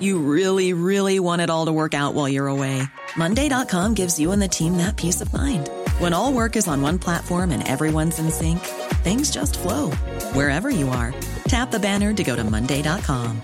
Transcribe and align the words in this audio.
You 0.00 0.18
really, 0.18 0.72
really 0.72 1.20
want 1.20 1.40
it 1.40 1.48
all 1.48 1.66
to 1.66 1.72
work 1.72 1.94
out 1.94 2.14
while 2.14 2.28
you're 2.28 2.48
away. 2.48 2.82
Monday.com 3.16 3.94
gives 3.94 4.18
you 4.18 4.32
and 4.32 4.42
the 4.42 4.48
team 4.48 4.76
that 4.78 4.96
peace 4.96 5.20
of 5.20 5.32
mind. 5.32 5.70
When 5.98 6.12
all 6.12 6.32
work 6.32 6.56
is 6.56 6.66
on 6.66 6.82
one 6.82 6.98
platform 6.98 7.52
and 7.52 7.66
everyone's 7.66 8.18
in 8.18 8.30
sync, 8.30 8.58
things 9.04 9.30
just 9.30 9.56
flow 9.58 9.92
wherever 10.34 10.68
you 10.70 10.88
are. 10.88 11.14
Tap 11.46 11.70
the 11.70 11.78
banner 11.78 12.12
to 12.12 12.24
go 12.24 12.34
to 12.34 12.42
Monday.com. 12.42 13.40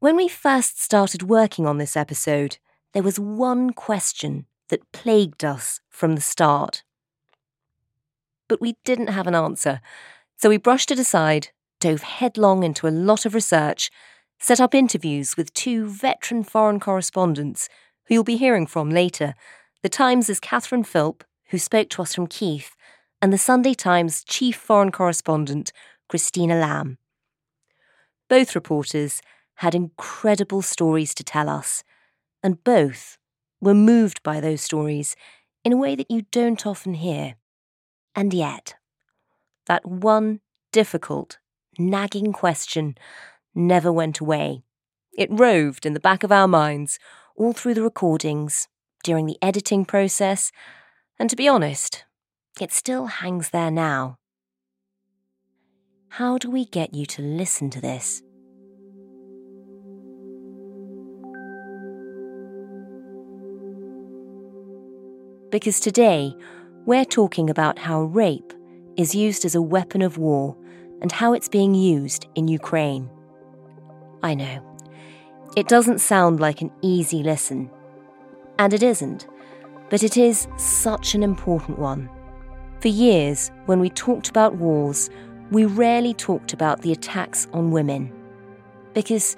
When 0.00 0.16
we 0.16 0.28
first 0.28 0.80
started 0.82 1.24
working 1.24 1.66
on 1.66 1.76
this 1.76 1.94
episode, 1.94 2.56
there 2.94 3.02
was 3.02 3.20
one 3.20 3.72
question 3.72 4.46
that 4.70 4.90
plagued 4.92 5.44
us 5.44 5.80
from 5.90 6.14
the 6.14 6.22
start. 6.22 6.84
But 8.48 8.62
we 8.62 8.78
didn't 8.82 9.08
have 9.08 9.26
an 9.26 9.34
answer, 9.34 9.82
so 10.40 10.48
we 10.48 10.56
brushed 10.56 10.90
it 10.90 10.98
aside, 10.98 11.48
dove 11.80 12.00
headlong 12.00 12.62
into 12.62 12.88
a 12.88 12.88
lot 12.88 13.26
of 13.26 13.34
research, 13.34 13.90
set 14.38 14.58
up 14.58 14.74
interviews 14.74 15.36
with 15.36 15.52
two 15.52 15.86
veteran 15.86 16.42
foreign 16.42 16.80
correspondents 16.80 17.68
who 18.06 18.14
you'll 18.14 18.24
be 18.24 18.38
hearing 18.38 18.66
from 18.66 18.88
later 18.88 19.34
the 19.82 19.90
Times' 19.90 20.40
Catherine 20.40 20.82
Philp, 20.82 21.24
who 21.50 21.58
spoke 21.58 21.90
to 21.90 22.00
us 22.00 22.14
from 22.14 22.26
Kiev, 22.26 22.74
and 23.20 23.34
the 23.34 23.36
Sunday 23.36 23.74
Times 23.74 24.24
chief 24.24 24.56
foreign 24.56 24.90
correspondent, 24.90 25.72
Christina 26.08 26.54
Lamb. 26.54 26.96
Both 28.30 28.54
reporters 28.54 29.20
had 29.56 29.74
incredible 29.74 30.62
stories 30.62 31.12
to 31.16 31.24
tell 31.24 31.50
us, 31.50 31.84
and 32.42 32.64
both 32.64 33.18
were 33.60 33.74
moved 33.74 34.22
by 34.22 34.40
those 34.40 34.62
stories 34.62 35.16
in 35.64 35.72
a 35.74 35.76
way 35.76 35.94
that 35.96 36.10
you 36.10 36.22
don't 36.30 36.66
often 36.66 36.94
hear. 36.94 37.34
And 38.14 38.32
yet, 38.32 38.76
that 39.70 39.86
one 39.86 40.40
difficult, 40.72 41.38
nagging 41.78 42.32
question 42.32 42.96
never 43.54 43.92
went 43.92 44.18
away. 44.18 44.64
It 45.16 45.28
roved 45.30 45.86
in 45.86 45.94
the 45.94 46.00
back 46.00 46.24
of 46.24 46.32
our 46.32 46.48
minds 46.48 46.98
all 47.36 47.52
through 47.52 47.74
the 47.74 47.84
recordings, 47.84 48.66
during 49.04 49.26
the 49.26 49.38
editing 49.40 49.84
process, 49.84 50.50
and 51.20 51.30
to 51.30 51.36
be 51.36 51.46
honest, 51.46 52.04
it 52.60 52.72
still 52.72 53.06
hangs 53.06 53.50
there 53.50 53.70
now. 53.70 54.16
How 56.08 56.36
do 56.36 56.50
we 56.50 56.64
get 56.64 56.92
you 56.92 57.06
to 57.06 57.22
listen 57.22 57.70
to 57.70 57.80
this? 57.80 58.22
Because 65.52 65.78
today, 65.78 66.34
we're 66.86 67.04
talking 67.04 67.48
about 67.48 67.78
how 67.78 68.02
rape 68.02 68.52
is 68.96 69.14
used 69.14 69.44
as 69.44 69.54
a 69.54 69.62
weapon 69.62 70.02
of 70.02 70.18
war 70.18 70.56
and 71.00 71.10
how 71.10 71.32
it's 71.32 71.48
being 71.48 71.74
used 71.74 72.26
in 72.34 72.48
Ukraine. 72.48 73.08
I 74.22 74.34
know. 74.34 74.62
It 75.56 75.68
doesn't 75.68 76.00
sound 76.00 76.40
like 76.40 76.60
an 76.60 76.70
easy 76.82 77.22
listen. 77.22 77.70
And 78.58 78.72
it 78.72 78.82
isn't. 78.82 79.26
But 79.88 80.02
it 80.02 80.16
is 80.16 80.46
such 80.56 81.14
an 81.14 81.22
important 81.22 81.78
one. 81.78 82.08
For 82.80 82.88
years, 82.88 83.50
when 83.66 83.80
we 83.80 83.90
talked 83.90 84.28
about 84.28 84.56
wars, 84.56 85.10
we 85.50 85.64
rarely 85.64 86.14
talked 86.14 86.52
about 86.52 86.82
the 86.82 86.92
attacks 86.92 87.48
on 87.52 87.70
women. 87.70 88.12
Because 88.94 89.36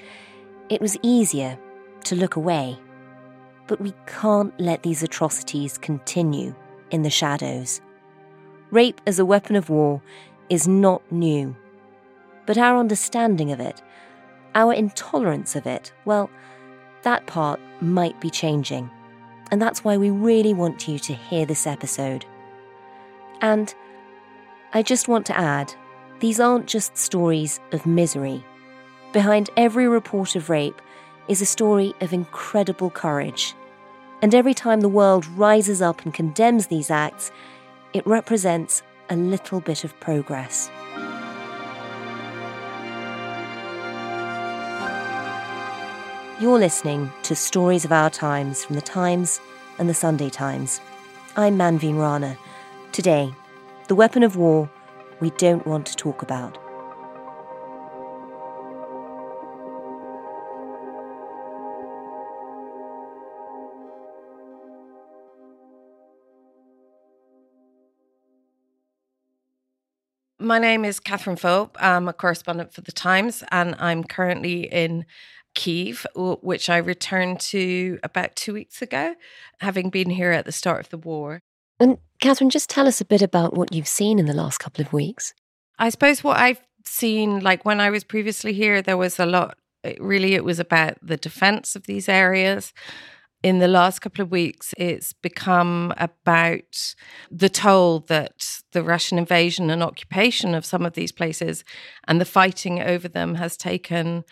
it 0.69 0.80
was 0.80 0.98
easier 1.02 1.58
to 2.04 2.16
look 2.16 2.36
away. 2.36 2.78
But 3.66 3.80
we 3.80 3.94
can't 4.06 4.58
let 4.60 4.82
these 4.82 5.02
atrocities 5.02 5.78
continue 5.78 6.54
in 6.90 7.02
the 7.02 7.10
shadows 7.10 7.80
rape 8.72 9.00
as 9.06 9.20
a 9.20 9.24
weapon 9.24 9.54
of 9.54 9.70
war 9.70 10.02
is 10.48 10.66
not 10.66 11.02
new. 11.12 11.54
But 12.46 12.58
our 12.58 12.76
understanding 12.78 13.52
of 13.52 13.60
it, 13.60 13.80
our 14.56 14.72
intolerance 14.72 15.54
of 15.54 15.66
it, 15.66 15.92
well, 16.04 16.28
that 17.02 17.26
part 17.26 17.60
might 17.80 18.20
be 18.20 18.30
changing. 18.30 18.90
And 19.52 19.62
that's 19.62 19.84
why 19.84 19.96
we 19.96 20.10
really 20.10 20.54
want 20.54 20.88
you 20.88 20.98
to 20.98 21.14
hear 21.14 21.46
this 21.46 21.66
episode. 21.66 22.24
And 23.40 23.72
I 24.72 24.82
just 24.82 25.08
want 25.08 25.26
to 25.26 25.38
add 25.38 25.72
these 26.20 26.40
aren't 26.40 26.66
just 26.66 26.96
stories 26.96 27.60
of 27.72 27.84
misery. 27.84 28.42
Behind 29.12 29.50
every 29.56 29.86
report 29.88 30.34
of 30.36 30.48
rape 30.48 30.80
is 31.28 31.42
a 31.42 31.46
story 31.46 31.92
of 32.00 32.12
incredible 32.12 32.90
courage. 32.90 33.54
And 34.22 34.34
every 34.34 34.54
time 34.54 34.80
the 34.80 34.88
world 34.88 35.26
rises 35.26 35.82
up 35.82 36.02
and 36.04 36.14
condemns 36.14 36.68
these 36.68 36.90
acts, 36.90 37.32
it 37.92 38.06
represents 38.06 38.82
a 39.10 39.16
little 39.16 39.60
bit 39.60 39.84
of 39.84 39.98
progress. 40.00 40.70
You're 46.41 46.58
listening 46.58 47.12
to 47.25 47.36
Stories 47.36 47.84
of 47.84 47.92
Our 47.92 48.10
Times 48.10 48.64
from 48.64 48.76
the 48.76 48.82
Times 48.82 49.41
and 49.78 49.88
the 49.88 49.94
Sunday 49.94 50.31
Times. 50.31 50.81
I'm 51.36 51.56
Manveen 51.56 51.98
Rana. 51.98 52.36
Today, 52.92 53.32
the 53.88 53.94
weapon 53.94 54.22
of 54.22 54.36
war 54.36 54.69
we 55.20 55.31
don't 55.31 55.66
want 55.66 55.86
to 55.86 55.97
talk 55.97 56.22
about. 56.22 56.61
My 70.42 70.58
name 70.58 70.84
is 70.84 70.98
Catherine 70.98 71.36
Philp. 71.36 71.76
I'm 71.80 72.08
a 72.08 72.12
correspondent 72.12 72.75
for 72.75 72.80
The 72.80 72.91
Times, 72.91 73.44
and 73.53 73.76
I'm 73.78 74.03
currently 74.03 74.64
in 74.64 75.06
Kiev, 75.54 76.04
which 76.16 76.69
I 76.69 76.78
returned 76.78 77.38
to 77.41 78.00
about 78.03 78.34
two 78.34 78.52
weeks 78.52 78.82
ago, 78.82 79.14
having 79.60 79.88
been 79.88 80.10
here 80.10 80.32
at 80.32 80.44
the 80.44 80.50
start 80.50 80.81
of 80.81 80.88
the 80.88 80.98
war. 80.98 81.42
And 81.78 81.98
Catherine, 82.20 82.50
just 82.50 82.69
tell 82.69 82.88
us 82.88 83.00
a 83.00 83.04
bit 83.04 83.22
about 83.22 83.56
what 83.56 83.72
you've 83.72 83.86
seen 83.86 84.19
in 84.19 84.26
the 84.26 84.34
last 84.34 84.58
couple 84.58 84.84
of 84.84 84.92
weeks. 84.92 85.32
I 85.78 85.91
suppose 85.91 86.25
what 86.25 86.38
I've 86.38 86.60
seen, 86.84 87.38
like 87.38 87.64
when 87.64 87.81
I 87.81 87.91
was 87.91 88.02
previously 88.02 88.52
here, 88.52 88.82
there 88.82 88.97
was 88.97 89.20
a 89.20 89.26
lot. 89.26 89.58
Really, 90.00 90.34
it 90.34 90.44
was 90.44 90.58
about 90.58 90.98
the 91.00 91.16
defense 91.16 91.76
of 91.76 91.86
these 91.86 92.08
areas 92.08 92.72
in 93.42 93.58
the 93.58 93.69
last 93.69 94.00
couple 94.00 94.22
of 94.22 94.30
weeks, 94.30 94.72
it's 94.78 95.12
become 95.12 95.92
about 95.97 96.94
the 97.30 97.48
toll 97.48 98.00
that 98.00 98.62
the 98.72 98.82
Russian 98.82 99.19
invasion 99.19 99.69
and 99.69 99.82
occupation 99.82 100.54
of 100.54 100.64
some 100.64 100.86
of 100.86 100.92
these 100.92 101.12
places 101.12 101.64
and 102.06 102.20
the 102.20 102.25
fighting 102.25 102.81
over 102.81 103.08
them 103.08 103.34
has 103.34 103.56
taken, 103.56 104.25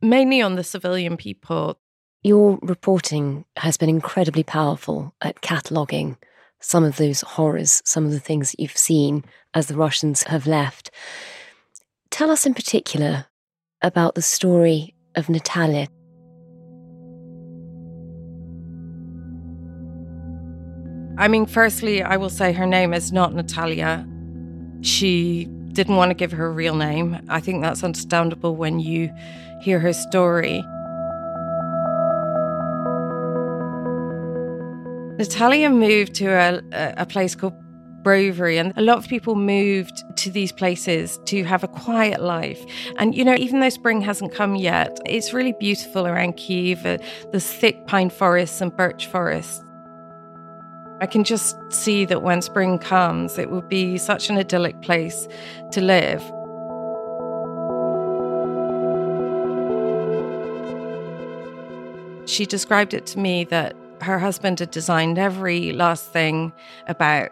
mainly 0.00 0.40
on 0.40 0.54
the 0.54 0.64
civilian 0.64 1.16
people. 1.16 1.78
Your 2.22 2.58
reporting 2.62 3.44
has 3.56 3.76
been 3.76 3.88
incredibly 3.88 4.44
powerful 4.44 5.14
at 5.20 5.40
cataloguing 5.42 6.16
some 6.60 6.84
of 6.84 6.96
those 6.96 7.20
horrors, 7.22 7.82
some 7.84 8.06
of 8.06 8.12
the 8.12 8.20
things 8.20 8.52
that 8.52 8.60
you've 8.60 8.76
seen 8.76 9.24
as 9.52 9.66
the 9.66 9.74
Russians 9.74 10.22
have 10.24 10.46
left. 10.46 10.90
Tell 12.10 12.30
us 12.30 12.46
in 12.46 12.54
particular 12.54 13.26
about 13.82 14.14
the 14.14 14.22
story 14.22 14.94
of 15.16 15.28
Natalia. 15.28 15.88
I 21.18 21.28
mean, 21.28 21.46
firstly, 21.46 22.02
I 22.02 22.16
will 22.16 22.30
say 22.30 22.52
her 22.52 22.66
name 22.66 22.94
is 22.94 23.12
not 23.12 23.34
Natalia. 23.34 24.06
She 24.80 25.46
didn't 25.72 25.96
want 25.96 26.10
to 26.10 26.14
give 26.14 26.32
her 26.32 26.52
real 26.52 26.74
name. 26.74 27.18
I 27.28 27.40
think 27.40 27.62
that's 27.62 27.84
understandable 27.84 28.56
when 28.56 28.80
you 28.80 29.10
hear 29.60 29.78
her 29.78 29.92
story. 29.92 30.64
Natalia 35.18 35.70
moved 35.70 36.14
to 36.14 36.26
a, 36.26 36.62
a 36.96 37.06
place 37.06 37.34
called 37.34 37.54
Brovary, 38.02 38.58
and 38.58 38.72
a 38.76 38.82
lot 38.82 38.98
of 38.98 39.06
people 39.06 39.36
moved 39.36 40.02
to 40.16 40.30
these 40.30 40.50
places 40.50 41.20
to 41.26 41.44
have 41.44 41.62
a 41.62 41.68
quiet 41.68 42.20
life. 42.20 42.60
And, 42.98 43.14
you 43.14 43.24
know, 43.24 43.36
even 43.36 43.60
though 43.60 43.68
spring 43.68 44.00
hasn't 44.00 44.34
come 44.34 44.56
yet, 44.56 44.98
it's 45.06 45.32
really 45.32 45.54
beautiful 45.60 46.06
around 46.06 46.36
Kiev. 46.36 46.84
Uh, 46.84 46.98
there's 47.30 47.46
thick 47.46 47.86
pine 47.86 48.10
forests 48.10 48.60
and 48.60 48.76
birch 48.76 49.06
forests. 49.06 49.62
I 51.02 51.06
can 51.06 51.24
just 51.24 51.56
see 51.72 52.04
that 52.04 52.22
when 52.22 52.42
spring 52.42 52.78
comes, 52.78 53.36
it 53.36 53.50
will 53.50 53.60
be 53.60 53.98
such 53.98 54.30
an 54.30 54.38
idyllic 54.38 54.82
place 54.82 55.26
to 55.72 55.80
live. 55.80 56.22
She 62.28 62.46
described 62.46 62.94
it 62.94 63.04
to 63.06 63.18
me 63.18 63.42
that 63.46 63.74
her 64.00 64.20
husband 64.20 64.60
had 64.60 64.70
designed 64.70 65.18
every 65.18 65.72
last 65.72 66.04
thing 66.12 66.52
about 66.86 67.30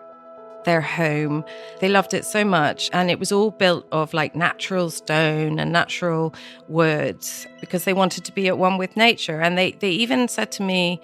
their 0.64 0.80
home. 0.80 1.44
They 1.78 1.88
loved 1.88 2.12
it 2.12 2.24
so 2.24 2.44
much. 2.44 2.90
And 2.92 3.08
it 3.08 3.20
was 3.20 3.30
all 3.30 3.52
built 3.52 3.86
of 3.92 4.12
like 4.12 4.34
natural 4.34 4.90
stone 4.90 5.60
and 5.60 5.70
natural 5.70 6.34
woods 6.66 7.46
because 7.60 7.84
they 7.84 7.92
wanted 7.92 8.24
to 8.24 8.32
be 8.32 8.48
at 8.48 8.58
one 8.58 8.78
with 8.78 8.96
nature. 8.96 9.40
And 9.40 9.56
they, 9.56 9.72
they 9.78 9.90
even 9.90 10.26
said 10.26 10.50
to 10.52 10.64
me, 10.64 11.00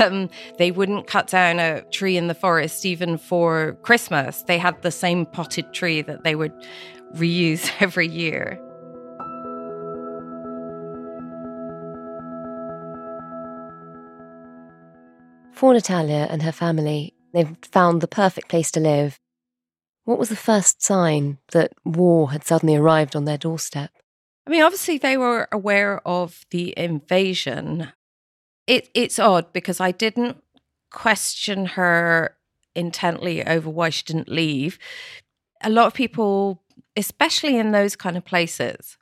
um, 0.00 0.28
they 0.58 0.70
wouldn't 0.70 1.06
cut 1.06 1.28
down 1.28 1.58
a 1.58 1.82
tree 1.90 2.16
in 2.16 2.26
the 2.26 2.34
forest 2.34 2.84
even 2.84 3.18
for 3.18 3.76
Christmas. 3.82 4.42
They 4.42 4.58
had 4.58 4.80
the 4.82 4.90
same 4.90 5.26
potted 5.26 5.72
tree 5.72 6.02
that 6.02 6.24
they 6.24 6.34
would 6.34 6.52
reuse 7.14 7.70
every 7.80 8.08
year. 8.08 8.60
For 15.52 15.72
Natalia 15.72 16.26
and 16.28 16.42
her 16.42 16.52
family, 16.52 17.14
they've 17.32 17.56
found 17.62 18.02
the 18.02 18.08
perfect 18.08 18.48
place 18.48 18.70
to 18.72 18.80
live. 18.80 19.18
What 20.04 20.18
was 20.18 20.28
the 20.28 20.36
first 20.36 20.82
sign 20.82 21.38
that 21.52 21.72
war 21.84 22.30
had 22.30 22.44
suddenly 22.44 22.76
arrived 22.76 23.16
on 23.16 23.24
their 23.24 23.38
doorstep? 23.38 23.90
I 24.46 24.50
mean, 24.50 24.62
obviously, 24.62 24.98
they 24.98 25.16
were 25.16 25.48
aware 25.50 26.06
of 26.06 26.44
the 26.50 26.74
invasion. 26.76 27.88
It, 28.66 28.88
it's 28.94 29.18
odd 29.18 29.52
because 29.52 29.80
I 29.80 29.92
didn't 29.92 30.42
question 30.90 31.66
her 31.66 32.36
intently 32.74 33.44
over 33.46 33.70
why 33.70 33.90
she 33.90 34.04
didn't 34.04 34.28
leave. 34.28 34.78
A 35.62 35.70
lot 35.70 35.86
of 35.86 35.94
people, 35.94 36.62
especially 36.96 37.56
in 37.56 37.72
those 37.72 37.96
kind 37.96 38.16
of 38.16 38.24
places, 38.24 38.98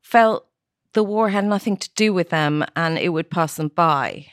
felt 0.00 0.46
the 0.92 1.04
war 1.04 1.30
had 1.30 1.44
nothing 1.44 1.76
to 1.76 1.90
do 1.94 2.12
with 2.12 2.30
them 2.30 2.64
and 2.76 2.98
it 2.98 3.10
would 3.10 3.30
pass 3.30 3.56
them 3.56 3.68
by. 3.68 4.26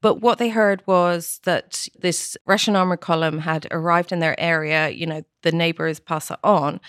But 0.00 0.20
what 0.20 0.38
they 0.38 0.50
heard 0.50 0.82
was 0.86 1.40
that 1.44 1.88
this 1.98 2.36
Russian 2.46 2.76
armored 2.76 3.00
column 3.00 3.40
had 3.40 3.66
arrived 3.70 4.12
in 4.12 4.20
their 4.20 4.38
area, 4.38 4.90
you 4.90 5.06
know, 5.06 5.24
the 5.42 5.52
neighbors 5.52 5.98
pass 5.98 6.30
it 6.30 6.38
on. 6.44 6.80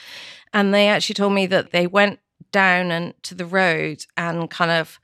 And 0.54 0.74
they 0.74 0.88
actually 0.88 1.16
told 1.16 1.34
me 1.34 1.48
that 1.48 1.72
they 1.72 1.88
went 1.88 2.19
down 2.51 2.92
and 2.92 3.13
to 3.24 3.34
the 3.34 3.45
road 3.45 4.06
and 4.16 4.50
kind 4.50 4.72
of 4.72 5.00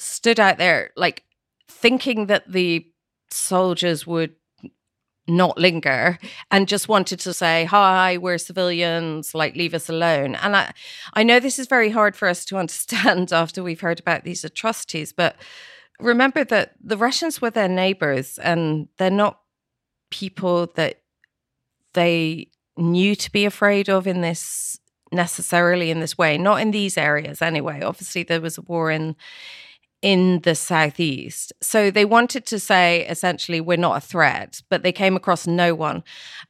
stood 0.00 0.40
out 0.40 0.58
there, 0.58 0.90
like 0.96 1.24
thinking 1.68 2.26
that 2.26 2.50
the 2.50 2.86
soldiers 3.30 4.06
would 4.06 4.34
not 5.28 5.56
linger 5.58 6.18
and 6.50 6.66
just 6.66 6.88
wanted 6.88 7.20
to 7.20 7.32
say 7.32 7.64
hi 7.64 8.18
we're 8.18 8.36
civilians 8.38 9.32
like 9.32 9.54
leave 9.54 9.74
us 9.74 9.88
alone. 9.88 10.34
And 10.34 10.56
i 10.56 10.72
i 11.14 11.22
know 11.22 11.38
this 11.38 11.58
is 11.58 11.68
very 11.68 11.90
hard 11.90 12.16
for 12.16 12.26
us 12.26 12.44
to 12.46 12.56
understand 12.62 13.32
after 13.32 13.62
we've 13.62 13.80
heard 13.80 14.00
about 14.00 14.24
these 14.24 14.44
atrocities 14.44 15.12
but 15.12 15.36
remember 16.00 16.42
that 16.44 16.74
the 16.82 16.96
Russians 16.96 17.40
were 17.40 17.50
their 17.50 17.68
neighbors 17.68 18.38
and 18.38 18.88
they're 18.98 19.10
not 19.10 19.40
people 20.10 20.66
that 20.74 21.02
they 21.92 22.50
knew 22.76 23.14
to 23.14 23.30
be 23.30 23.44
afraid 23.44 23.88
of 23.88 24.06
in 24.06 24.22
this 24.22 24.80
necessarily 25.12 25.90
in 25.90 26.00
this 26.00 26.18
way 26.18 26.38
not 26.38 26.60
in 26.60 26.72
these 26.72 26.98
areas 26.98 27.40
anyway. 27.40 27.82
Obviously 27.82 28.24
there 28.24 28.40
was 28.40 28.58
a 28.58 28.62
war 28.62 28.90
in 28.90 29.14
in 30.02 30.40
the 30.40 30.54
southeast. 30.54 31.52
So 31.60 31.90
they 31.90 32.04
wanted 32.04 32.46
to 32.46 32.58
say 32.58 33.06
essentially 33.06 33.60
we're 33.60 33.76
not 33.76 33.98
a 33.98 34.00
threat 34.00 34.62
but 34.68 34.82
they 34.82 34.92
came 34.92 35.16
across 35.16 35.46
no 35.46 35.74
one. 35.74 36.02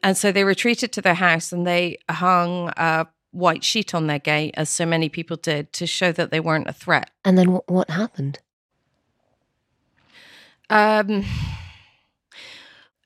And 0.03 0.17
so 0.17 0.33
they 0.33 0.45
retreated 0.45 0.93
to 0.93 1.03
their 1.03 1.15
house 1.15 1.53
and 1.53 1.67
they 1.67 1.99
hung 2.09 2.73
a 2.77 3.07
white 3.33 3.65
sheet 3.65 3.95
on 3.95 4.07
their 4.07 4.19
gate 4.19 4.55
as 4.57 4.69
so 4.69 4.87
many 4.87 5.09
people 5.09 5.37
did 5.37 5.73
to 5.75 5.87
show 5.87 6.13
that 6.13 6.31
they 6.31 6.41
weren't 6.41 6.69
a 6.69 6.73
threat. 6.73 7.11
And 7.25 7.39
then 7.39 7.49
what 7.67 7.91
happened? 7.91 8.39
Um, 10.69 11.25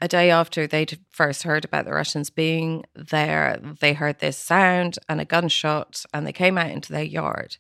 a 0.00 0.08
day 0.08 0.30
after 0.30 0.66
they'd 0.66 0.98
first 1.10 1.44
heard 1.44 1.64
about 1.64 1.86
the 1.86 1.92
Russians 1.92 2.28
being 2.28 2.84
there, 2.94 3.58
they 3.80 3.94
heard 3.94 4.18
this 4.18 4.36
sound 4.36 4.98
and 5.08 5.20
a 5.20 5.24
gunshot, 5.24 6.04
and 6.12 6.26
they 6.26 6.32
came 6.32 6.58
out 6.58 6.70
into 6.70 6.92
their 6.92 7.04
yard 7.04 7.56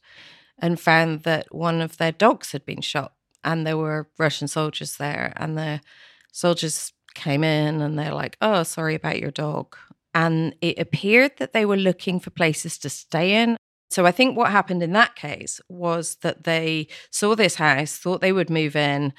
and 0.58 0.80
found 0.80 1.22
that 1.24 1.54
one 1.54 1.80
of 1.80 1.96
their 1.96 2.12
dogs 2.12 2.52
had 2.52 2.64
been 2.64 2.80
shot, 2.80 3.12
and 3.42 3.66
there 3.66 3.76
were 3.76 4.08
Russian 4.18 4.48
soldiers 4.48 4.96
there, 4.96 5.32
and 5.36 5.56
the 5.58 5.80
soldiers 6.32 6.92
came 7.14 7.44
in 7.44 7.80
and 7.80 7.98
they're 7.98 8.14
like, 8.14 8.36
"Oh, 8.40 8.62
sorry 8.64 8.94
about 8.94 9.20
your 9.20 9.30
dog." 9.30 9.76
And 10.14 10.54
it 10.60 10.78
appeared 10.78 11.38
that 11.38 11.52
they 11.52 11.64
were 11.64 11.76
looking 11.76 12.20
for 12.20 12.30
places 12.30 12.78
to 12.78 12.90
stay 12.90 13.42
in. 13.42 13.56
So 13.90 14.06
I 14.06 14.12
think 14.12 14.36
what 14.36 14.50
happened 14.50 14.82
in 14.82 14.92
that 14.92 15.16
case 15.16 15.60
was 15.68 16.16
that 16.22 16.44
they 16.44 16.88
saw 17.10 17.34
this 17.34 17.56
house, 17.56 17.96
thought 17.96 18.20
they 18.20 18.32
would 18.32 18.50
move 18.50 18.76
in, 18.76 19.12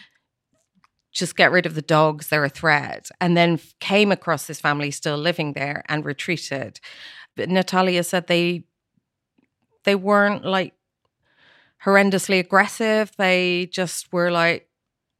just 1.15 1.37
get 1.37 1.51
rid 1.51 1.65
of 1.65 1.75
the 1.75 1.81
dogs, 1.81 2.27
they're 2.27 2.43
a 2.43 2.49
threat. 2.49 3.09
And 3.21 3.37
then 3.37 3.59
came 3.79 4.11
across 4.11 4.47
this 4.47 4.59
family 4.59 4.91
still 4.91 5.17
living 5.17 5.53
there 5.53 5.83
and 5.87 6.05
retreated. 6.05 6.79
But 7.35 7.49
Natalia 7.49 8.03
said 8.03 8.27
they 8.27 8.65
they 9.85 9.95
weren't 9.95 10.43
like 10.43 10.73
horrendously 11.85 12.39
aggressive. 12.39 13.11
They 13.17 13.69
just 13.71 14.11
were 14.11 14.31
like 14.31 14.67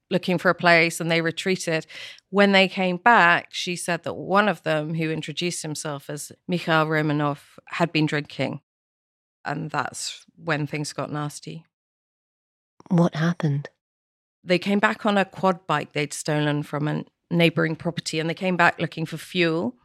looking 0.10 0.38
for 0.38 0.50
a 0.50 0.56
place 0.56 1.00
and 1.00 1.10
they 1.10 1.22
retreated. 1.22 1.86
When 2.30 2.52
they 2.52 2.68
came 2.68 2.98
back, 2.98 3.50
she 3.52 3.76
said 3.76 4.04
that 4.04 4.14
one 4.14 4.48
of 4.48 4.64
them, 4.64 4.96
who 4.96 5.10
introduced 5.12 5.62
himself 5.62 6.10
as 6.10 6.32
Mikhail 6.48 6.86
Romanov, 6.86 7.40
had 7.68 7.92
been 7.92 8.06
drinking. 8.06 8.62
And 9.44 9.70
that's 9.70 10.26
when 10.36 10.68
things 10.68 10.94
got 10.94 11.12
nasty. 11.12 11.66
What 12.90 13.16
happened? 13.16 13.70
They 14.44 14.60
came 14.60 14.80
back 14.80 15.06
on 15.06 15.18
a 15.18 15.26
quad 15.26 15.66
bike 15.66 15.94
they'd 15.94 16.14
stolen 16.14 16.62
from 16.64 16.88
a 16.88 17.04
neighboring 17.32 17.76
property 17.76 18.20
and 18.20 18.30
they 18.30 18.36
came 18.36 18.58
back 18.58 18.80
looking 18.80 19.06
for 19.06 19.18
fuel. 19.18 19.76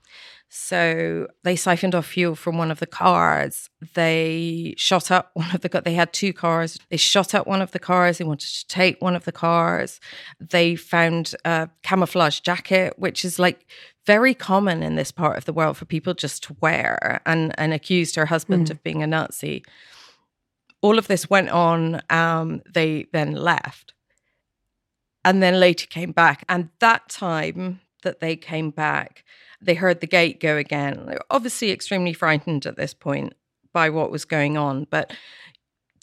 So 0.52 1.29
they 1.44 1.55
siphoned 1.55 1.94
off 1.94 2.06
fuel 2.06 2.35
from 2.35 2.58
one 2.58 2.73
of 2.73 2.81
the 2.81 2.87
cars. 2.87 3.70
They 3.94 4.75
shot 4.76 5.11
up 5.11 5.31
one 5.35 5.55
of 5.55 5.61
the 5.61 5.81
they 5.85 5.94
had 5.94 6.12
two 6.12 6.32
cars. 6.32 6.76
They 6.91 6.97
shot 6.97 7.35
up 7.35 7.47
one 7.47 7.62
of 7.62 7.70
the 7.70 7.79
cars. 7.79 8.19
They 8.19 8.25
wanted 8.25 8.49
to 8.49 8.67
take 8.67 9.00
one 9.00 9.14
of 9.14 9.25
the 9.25 9.32
cars. 9.32 10.00
They 10.41 10.75
found 10.75 11.35
a 11.44 11.69
camouflage 11.82 12.41
jacket, 12.41 12.94
which 12.99 13.25
is 13.25 13.38
like 13.38 13.67
very 14.06 14.35
common 14.35 14.82
in 14.82 14.97
this 14.97 15.12
part 15.12 15.38
of 15.38 15.44
the 15.44 15.52
world 15.52 15.76
for 15.76 15.85
people 15.85 16.14
just 16.14 16.43
to 16.44 16.56
wear, 16.61 17.23
and 17.25 17.55
and 17.58 17.73
accused 17.73 18.17
her 18.17 18.26
husband 18.26 18.67
mm. 18.67 18.70
of 18.70 18.82
being 18.82 19.03
a 19.03 19.06
Nazi. 19.06 19.62
All 20.82 20.99
of 20.99 21.06
this 21.06 21.31
went 21.31 21.51
on. 21.51 22.03
Um, 22.10 22.63
they 22.74 23.06
then 23.13 23.32
left 23.32 23.94
and 25.24 25.43
then 25.43 25.60
later 25.60 25.86
came 25.86 26.13
back. 26.13 26.44
And 26.48 26.70
that 26.81 27.08
time 27.08 27.81
that 28.03 28.20
they 28.20 28.36
came 28.36 28.70
back, 28.70 29.24
they 29.60 29.74
heard 29.74 30.00
the 30.00 30.06
gate 30.06 30.40
go 30.40 30.56
again. 30.56 31.06
They 31.06 31.14
were 31.14 31.26
obviously 31.31 31.70
extremely 31.70 32.12
frightened 32.12 32.67
at 32.67 32.76
this 32.76 32.94
point 32.94 33.34
by 33.72 33.90
what 33.90 34.10
was 34.10 34.24
going 34.24 34.56
on, 34.56 34.86
but 34.90 35.12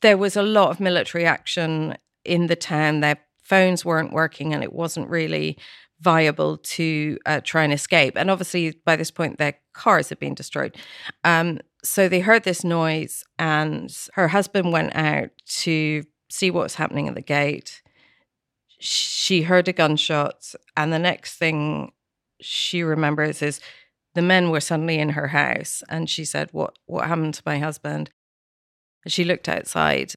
there 0.01 0.17
was 0.17 0.35
a 0.35 0.43
lot 0.43 0.69
of 0.69 0.79
military 0.79 1.25
action 1.25 1.97
in 2.23 2.47
the 2.47 2.55
town. 2.55 2.99
Their 2.99 3.17
phones 3.43 3.83
weren't 3.83 4.13
working, 4.13 4.53
and 4.53 4.63
it 4.63 4.73
wasn't 4.73 5.09
really 5.09 5.57
viable 5.99 6.57
to 6.57 7.17
uh, 7.25 7.41
try 7.43 7.63
and 7.63 7.73
escape. 7.73 8.13
And 8.15 8.29
obviously, 8.29 8.79
by 8.85 8.95
this 8.95 9.09
point, 9.09 9.37
their 9.37 9.55
cars 9.73 10.09
had 10.09 10.19
been 10.19 10.35
destroyed. 10.35 10.77
Um, 11.23 11.59
so 11.83 12.07
they 12.07 12.19
heard 12.19 12.43
this 12.43 12.63
noise, 12.63 13.23
and 13.39 13.95
her 14.13 14.27
husband 14.27 14.71
went 14.71 14.95
out 14.95 15.29
to 15.61 16.03
see 16.29 16.51
what 16.51 16.63
was 16.63 16.75
happening 16.75 17.07
at 17.07 17.15
the 17.15 17.21
gate 17.21 17.81
she 18.79 19.41
heard 19.43 19.67
a 19.67 19.73
gunshot, 19.73 20.53
and 20.75 20.93
the 20.93 20.99
next 20.99 21.35
thing 21.37 21.91
she 22.41 22.83
remembers 22.83 23.41
is 23.41 23.59
the 24.15 24.21
men 24.21 24.49
were 24.49 24.59
suddenly 24.59 24.99
in 24.99 25.09
her 25.09 25.27
house, 25.27 25.83
and 25.89 26.09
she 26.09 26.25
said, 26.25 26.49
"What 26.51 26.77
what 26.85 27.07
happened 27.07 27.35
to 27.35 27.43
my 27.45 27.59
husband?" 27.59 28.11
And 29.03 29.13
she 29.13 29.23
looked 29.23 29.47
outside, 29.47 30.13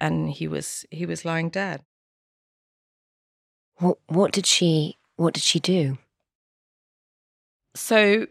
and 0.00 0.30
he 0.30 0.48
was 0.48 0.86
he 0.90 1.06
was 1.06 1.24
lying 1.24 1.50
dead. 1.50 1.82
What 3.78 3.98
what 4.06 4.32
did 4.32 4.46
she 4.46 4.96
what 5.16 5.34
did 5.34 5.42
she 5.42 5.60
do? 5.60 5.98
So, 7.74 8.26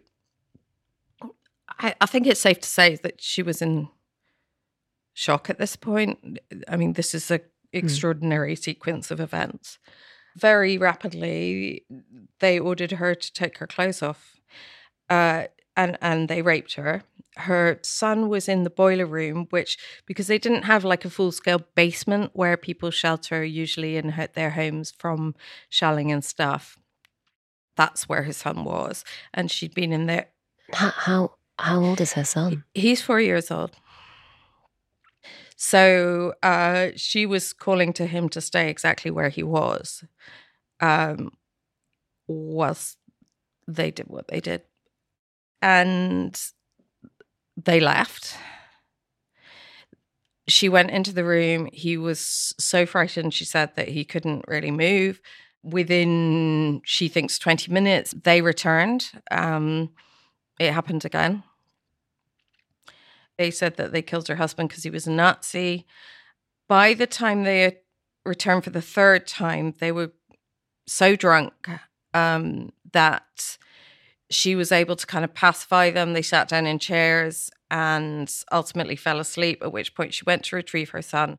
I, 1.77 1.93
I 2.01 2.05
think 2.07 2.25
it's 2.25 2.41
safe 2.41 2.59
to 2.61 2.67
say 2.67 2.95
that 2.95 3.21
she 3.21 3.43
was 3.43 3.61
in 3.61 3.89
shock 5.13 5.49
at 5.49 5.59
this 5.59 5.75
point. 5.75 6.39
I 6.67 6.77
mean, 6.77 6.93
this 6.93 7.13
is 7.13 7.29
a 7.29 7.41
Hmm. 7.75 7.79
extraordinary 7.79 8.55
mm. 8.55 8.59
sequence 8.63 9.11
of 9.11 9.19
events. 9.19 9.79
Very 10.35 10.77
rapidly, 10.77 11.85
they 12.39 12.59
ordered 12.59 12.93
her 12.93 13.15
to 13.15 13.33
take 13.33 13.57
her 13.59 13.67
clothes 13.67 14.01
off, 14.01 14.39
uh, 15.09 15.45
and 15.77 15.97
and 16.01 16.27
they 16.27 16.41
raped 16.41 16.73
her. 16.73 17.03
Her 17.37 17.79
son 17.83 18.29
was 18.29 18.47
in 18.47 18.63
the 18.63 18.69
boiler 18.69 19.05
room, 19.05 19.47
which 19.49 19.77
because 20.05 20.27
they 20.27 20.37
didn't 20.37 20.63
have 20.63 20.83
like 20.83 21.05
a 21.05 21.09
full 21.09 21.31
scale 21.31 21.61
basement 21.75 22.31
where 22.33 22.57
people 22.57 22.91
shelter 22.91 23.43
usually 23.43 23.97
in 23.97 24.09
her, 24.09 24.27
their 24.27 24.51
homes 24.51 24.91
from 24.97 25.35
shelling 25.69 26.11
and 26.11 26.23
stuff. 26.23 26.77
That's 27.77 28.07
where 28.07 28.23
his 28.23 28.37
son 28.37 28.63
was, 28.63 29.03
and 29.33 29.51
she'd 29.51 29.73
been 29.73 29.93
in 29.93 30.05
there. 30.05 30.27
How 30.73 30.89
how, 30.89 31.31
how 31.57 31.83
old 31.83 32.01
is 32.01 32.13
her 32.13 32.23
son? 32.25 32.63
He's 32.73 33.01
four 33.01 33.21
years 33.21 33.51
old. 33.51 33.71
So 35.55 36.33
uh, 36.43 36.89
she 36.95 37.25
was 37.25 37.53
calling 37.53 37.93
to 37.93 38.05
him 38.05 38.29
to 38.29 38.41
stay 38.41 38.69
exactly 38.69 39.09
where 39.11 39.29
he 39.29 39.43
was, 39.43 40.03
um, 40.81 41.31
whilst 42.27 42.97
they 43.67 43.91
did 43.91 44.07
what 44.07 44.27
they 44.27 44.41
did, 44.41 44.63
and 45.61 46.39
they 47.57 47.79
left. 47.79 48.37
She 50.47 50.69
went 50.69 50.91
into 50.91 51.11
the 51.11 51.23
room. 51.23 51.69
He 51.73 51.97
was 51.97 52.53
so 52.59 52.85
frightened, 52.85 53.33
she 53.33 53.45
said, 53.45 53.75
that 53.75 53.89
he 53.89 54.05
couldn't 54.05 54.45
really 54.47 54.71
move. 54.71 55.19
Within, 55.63 56.81
she 56.85 57.07
thinks, 57.07 57.39
20 57.39 57.71
minutes, 57.71 58.13
they 58.23 58.41
returned. 58.41 59.09
Um, 59.31 59.89
it 60.59 60.73
happened 60.73 61.05
again. 61.05 61.43
They 63.37 63.51
said 63.51 63.77
that 63.77 63.91
they 63.91 64.01
killed 64.01 64.27
her 64.27 64.35
husband 64.35 64.69
because 64.69 64.83
he 64.83 64.89
was 64.89 65.07
a 65.07 65.11
Nazi. 65.11 65.85
By 66.67 66.93
the 66.93 67.07
time 67.07 67.43
they 67.43 67.79
returned 68.25 68.63
for 68.63 68.69
the 68.69 68.81
third 68.81 69.27
time, 69.27 69.73
they 69.79 69.91
were 69.91 70.11
so 70.87 71.15
drunk 71.15 71.69
um, 72.13 72.71
that 72.91 73.57
she 74.29 74.55
was 74.55 74.71
able 74.71 74.95
to 74.95 75.05
kind 75.05 75.23
of 75.23 75.33
pacify 75.33 75.91
them. 75.91 76.13
They 76.13 76.21
sat 76.21 76.47
down 76.47 76.65
in 76.65 76.79
chairs 76.79 77.49
and 77.69 78.31
ultimately 78.51 78.95
fell 78.95 79.19
asleep, 79.19 79.61
at 79.61 79.71
which 79.71 79.95
point 79.95 80.13
she 80.13 80.23
went 80.25 80.43
to 80.45 80.55
retrieve 80.55 80.91
her 80.91 81.01
son. 81.01 81.37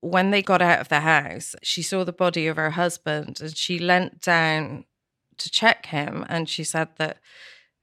When 0.00 0.30
they 0.30 0.42
got 0.42 0.62
out 0.62 0.80
of 0.80 0.88
the 0.88 1.00
house, 1.00 1.54
she 1.62 1.82
saw 1.82 2.04
the 2.04 2.12
body 2.12 2.46
of 2.46 2.56
her 2.56 2.70
husband 2.70 3.40
and 3.40 3.56
she 3.56 3.78
leant 3.78 4.20
down 4.20 4.84
to 5.38 5.50
check 5.50 5.86
him. 5.86 6.24
And 6.28 6.48
she 6.48 6.64
said 6.64 6.88
that 6.96 7.18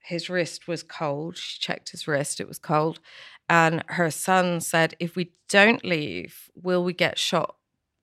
his 0.02 0.30
wrist 0.30 0.68
was 0.68 0.84
cold. 0.84 1.38
She 1.38 1.60
checked 1.60 1.92
his 1.92 2.08
wrist, 2.08 2.40
it 2.40 2.48
was 2.48 2.60
cold. 2.60 3.00
And 3.48 3.84
her 3.88 4.12
son 4.12 4.62
said, 4.62 4.96
If 5.00 5.16
we 5.16 5.32
don't 5.48 5.84
leave, 5.84 6.50
will 6.56 6.84
we 6.84 6.94
get 6.94 7.18
shot 7.18 7.56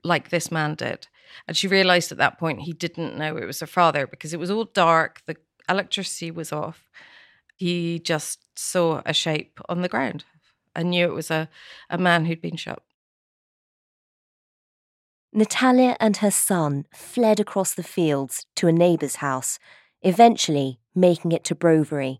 like 0.02 0.28
this 0.28 0.50
man 0.50 0.74
did? 0.74 1.08
And 1.46 1.56
she 1.56 1.68
realized 1.68 2.12
at 2.12 2.18
that 2.18 2.38
point 2.38 2.62
he 2.62 2.72
didn't 2.72 3.16
know 3.16 3.36
it 3.36 3.46
was 3.46 3.60
her 3.60 3.66
father 3.66 4.06
because 4.06 4.32
it 4.32 4.40
was 4.40 4.50
all 4.50 4.64
dark, 4.64 5.22
the 5.26 5.36
electricity 5.68 6.30
was 6.30 6.52
off. 6.52 6.88
He 7.56 7.98
just 7.98 8.40
saw 8.58 9.02
a 9.06 9.12
shape 9.12 9.60
on 9.68 9.82
the 9.82 9.88
ground 9.88 10.24
and 10.74 10.90
knew 10.90 11.06
it 11.06 11.14
was 11.14 11.30
a, 11.30 11.48
a 11.88 11.98
man 11.98 12.26
who'd 12.26 12.42
been 12.42 12.56
shot. 12.56 12.82
Natalia 15.32 15.96
and 16.00 16.18
her 16.18 16.30
son 16.30 16.86
fled 16.94 17.40
across 17.40 17.74
the 17.74 17.82
fields 17.82 18.46
to 18.56 18.68
a 18.68 18.72
neighbour's 18.72 19.16
house, 19.16 19.58
eventually 20.02 20.78
making 20.94 21.32
it 21.32 21.44
to 21.44 21.54
Brovary, 21.54 22.18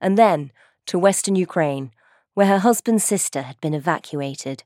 and 0.00 0.18
then 0.18 0.50
to 0.86 0.98
western 0.98 1.36
Ukraine, 1.36 1.90
where 2.34 2.46
her 2.46 2.58
husband's 2.58 3.04
sister 3.04 3.42
had 3.42 3.60
been 3.60 3.74
evacuated. 3.74 4.64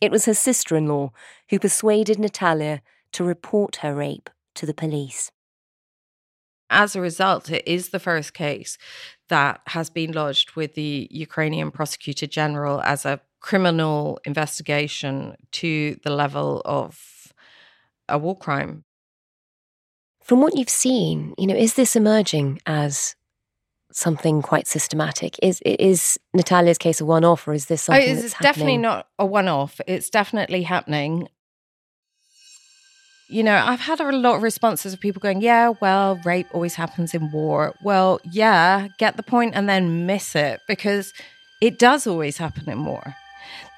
It 0.00 0.10
was 0.10 0.26
her 0.26 0.34
sister 0.34 0.76
in 0.76 0.86
law 0.86 1.12
who 1.50 1.58
persuaded 1.58 2.18
Natalia 2.18 2.82
to 3.12 3.24
report 3.24 3.76
her 3.76 3.94
rape 3.94 4.30
to 4.54 4.66
the 4.66 4.74
police. 4.74 5.30
As 6.70 6.96
a 6.96 7.00
result, 7.00 7.50
it 7.50 7.66
is 7.66 7.90
the 7.90 8.00
first 8.00 8.34
case 8.34 8.78
that 9.28 9.60
has 9.68 9.90
been 9.90 10.12
lodged 10.12 10.56
with 10.56 10.74
the 10.74 11.08
Ukrainian 11.10 11.70
prosecutor 11.70 12.26
general 12.26 12.80
as 12.82 13.04
a 13.04 13.20
criminal 13.40 14.18
investigation 14.24 15.36
to 15.52 15.96
the 16.02 16.10
level 16.10 16.62
of 16.64 17.32
a 18.08 18.18
war 18.18 18.36
crime. 18.36 18.83
From 20.24 20.40
what 20.40 20.56
you've 20.56 20.70
seen, 20.70 21.34
you 21.36 21.46
know, 21.46 21.54
is 21.54 21.74
this 21.74 21.94
emerging 21.94 22.58
as 22.64 23.14
something 23.92 24.40
quite 24.40 24.66
systematic? 24.66 25.36
Is 25.42 25.60
is 25.64 26.18
Natalia's 26.32 26.78
case 26.78 26.98
a 27.02 27.04
one 27.04 27.24
off, 27.24 27.46
or 27.46 27.52
is 27.52 27.66
this 27.66 27.82
oh, 27.82 27.92
something 27.92 28.08
it's 28.10 28.22
that's 28.22 28.34
definitely 28.40 28.72
happening? 28.72 28.80
not 28.80 29.08
a 29.18 29.26
one 29.26 29.48
off. 29.48 29.82
It's 29.86 30.08
definitely 30.08 30.62
happening. 30.62 31.28
You 33.28 33.42
know, 33.42 33.54
I've 33.54 33.80
had 33.80 34.00
a 34.00 34.12
lot 34.12 34.36
of 34.36 34.42
responses 34.42 34.94
of 34.94 35.00
people 35.00 35.20
going, 35.20 35.42
"Yeah, 35.42 35.74
well, 35.82 36.18
rape 36.24 36.46
always 36.54 36.74
happens 36.74 37.12
in 37.12 37.30
war." 37.30 37.74
Well, 37.84 38.18
yeah, 38.32 38.88
get 38.98 39.18
the 39.18 39.22
point 39.22 39.54
and 39.54 39.68
then 39.68 40.06
miss 40.06 40.34
it 40.34 40.60
because 40.66 41.12
it 41.60 41.78
does 41.78 42.06
always 42.06 42.38
happen 42.38 42.70
in 42.70 42.86
war. 42.86 43.14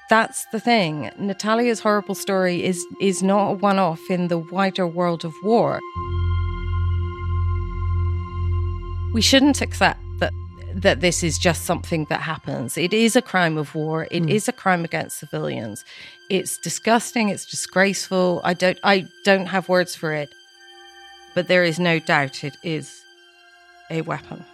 That's 0.09 0.45
the 0.53 0.61
thing. 0.61 1.11
Natalia's 1.19 1.81
horrible 1.81 2.15
story 2.15 2.63
is 2.63 2.85
is 3.01 3.21
not 3.21 3.49
a 3.49 3.53
one 3.55 3.79
off 3.79 3.99
in 4.09 4.29
the 4.29 4.37
wider 4.37 4.87
world 4.87 5.25
of 5.25 5.33
war. 5.43 5.81
We 9.13 9.21
shouldn't 9.21 9.61
accept 9.61 9.99
that 10.19 10.33
that 10.75 11.01
this 11.01 11.23
is 11.23 11.39
just 11.39 11.65
something 11.65 12.05
that 12.09 12.21
happens. 12.21 12.77
It 12.77 12.93
is 12.93 13.15
a 13.15 13.21
crime 13.21 13.57
of 13.57 13.73
war. 13.73 14.07
It 14.11 14.29
is 14.29 14.47
a 14.47 14.51
crime 14.51 14.85
against 14.85 15.17
civilians. 15.17 15.83
It's 16.29 16.59
disgusting. 16.59 17.29
It's 17.29 17.45
disgraceful. 17.45 18.41
I 18.43 18.53
don't. 18.53 18.77
I 18.83 19.07
don't 19.23 19.47
have 19.47 19.69
words 19.69 19.95
for 19.95 20.13
it. 20.13 20.29
But 21.33 21.47
there 21.47 21.63
is 21.63 21.79
no 21.79 21.99
doubt 21.99 22.43
it 22.43 22.57
is 22.63 23.01
a 23.89 24.01
weapon. 24.01 24.45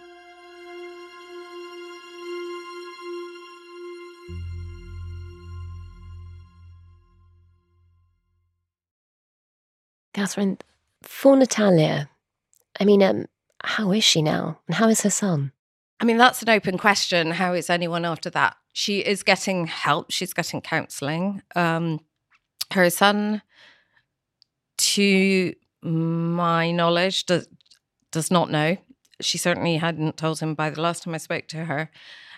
Catherine, 10.14 10.58
for 11.02 11.36
Natalia, 11.36 12.08
I 12.80 12.84
mean, 12.84 13.02
um, 13.02 13.26
how 13.64 13.92
is 13.92 14.04
she 14.04 14.22
now? 14.22 14.60
And 14.66 14.74
how 14.76 14.88
is 14.88 15.00
her 15.02 15.10
son? 15.10 15.52
I 16.00 16.04
mean, 16.04 16.18
that's 16.18 16.42
an 16.42 16.50
open 16.50 16.76
question. 16.76 17.30
How 17.30 17.54
is 17.54 17.70
anyone 17.70 18.04
after 18.04 18.28
that? 18.30 18.56
She 18.72 18.98
is 18.98 19.22
getting 19.22 19.66
help. 19.66 20.10
She's 20.10 20.34
getting 20.34 20.60
counselling. 20.60 21.42
Um, 21.54 22.00
her 22.72 22.90
son, 22.90 23.42
to 24.76 25.54
my 25.82 26.70
knowledge, 26.72 27.26
does 27.26 27.48
does 28.10 28.30
not 28.30 28.50
know. 28.50 28.76
She 29.20 29.38
certainly 29.38 29.76
hadn't 29.76 30.16
told 30.16 30.40
him 30.40 30.54
by 30.54 30.70
the 30.70 30.80
last 30.80 31.02
time 31.02 31.14
I 31.14 31.18
spoke 31.18 31.48
to 31.48 31.64
her. 31.64 31.90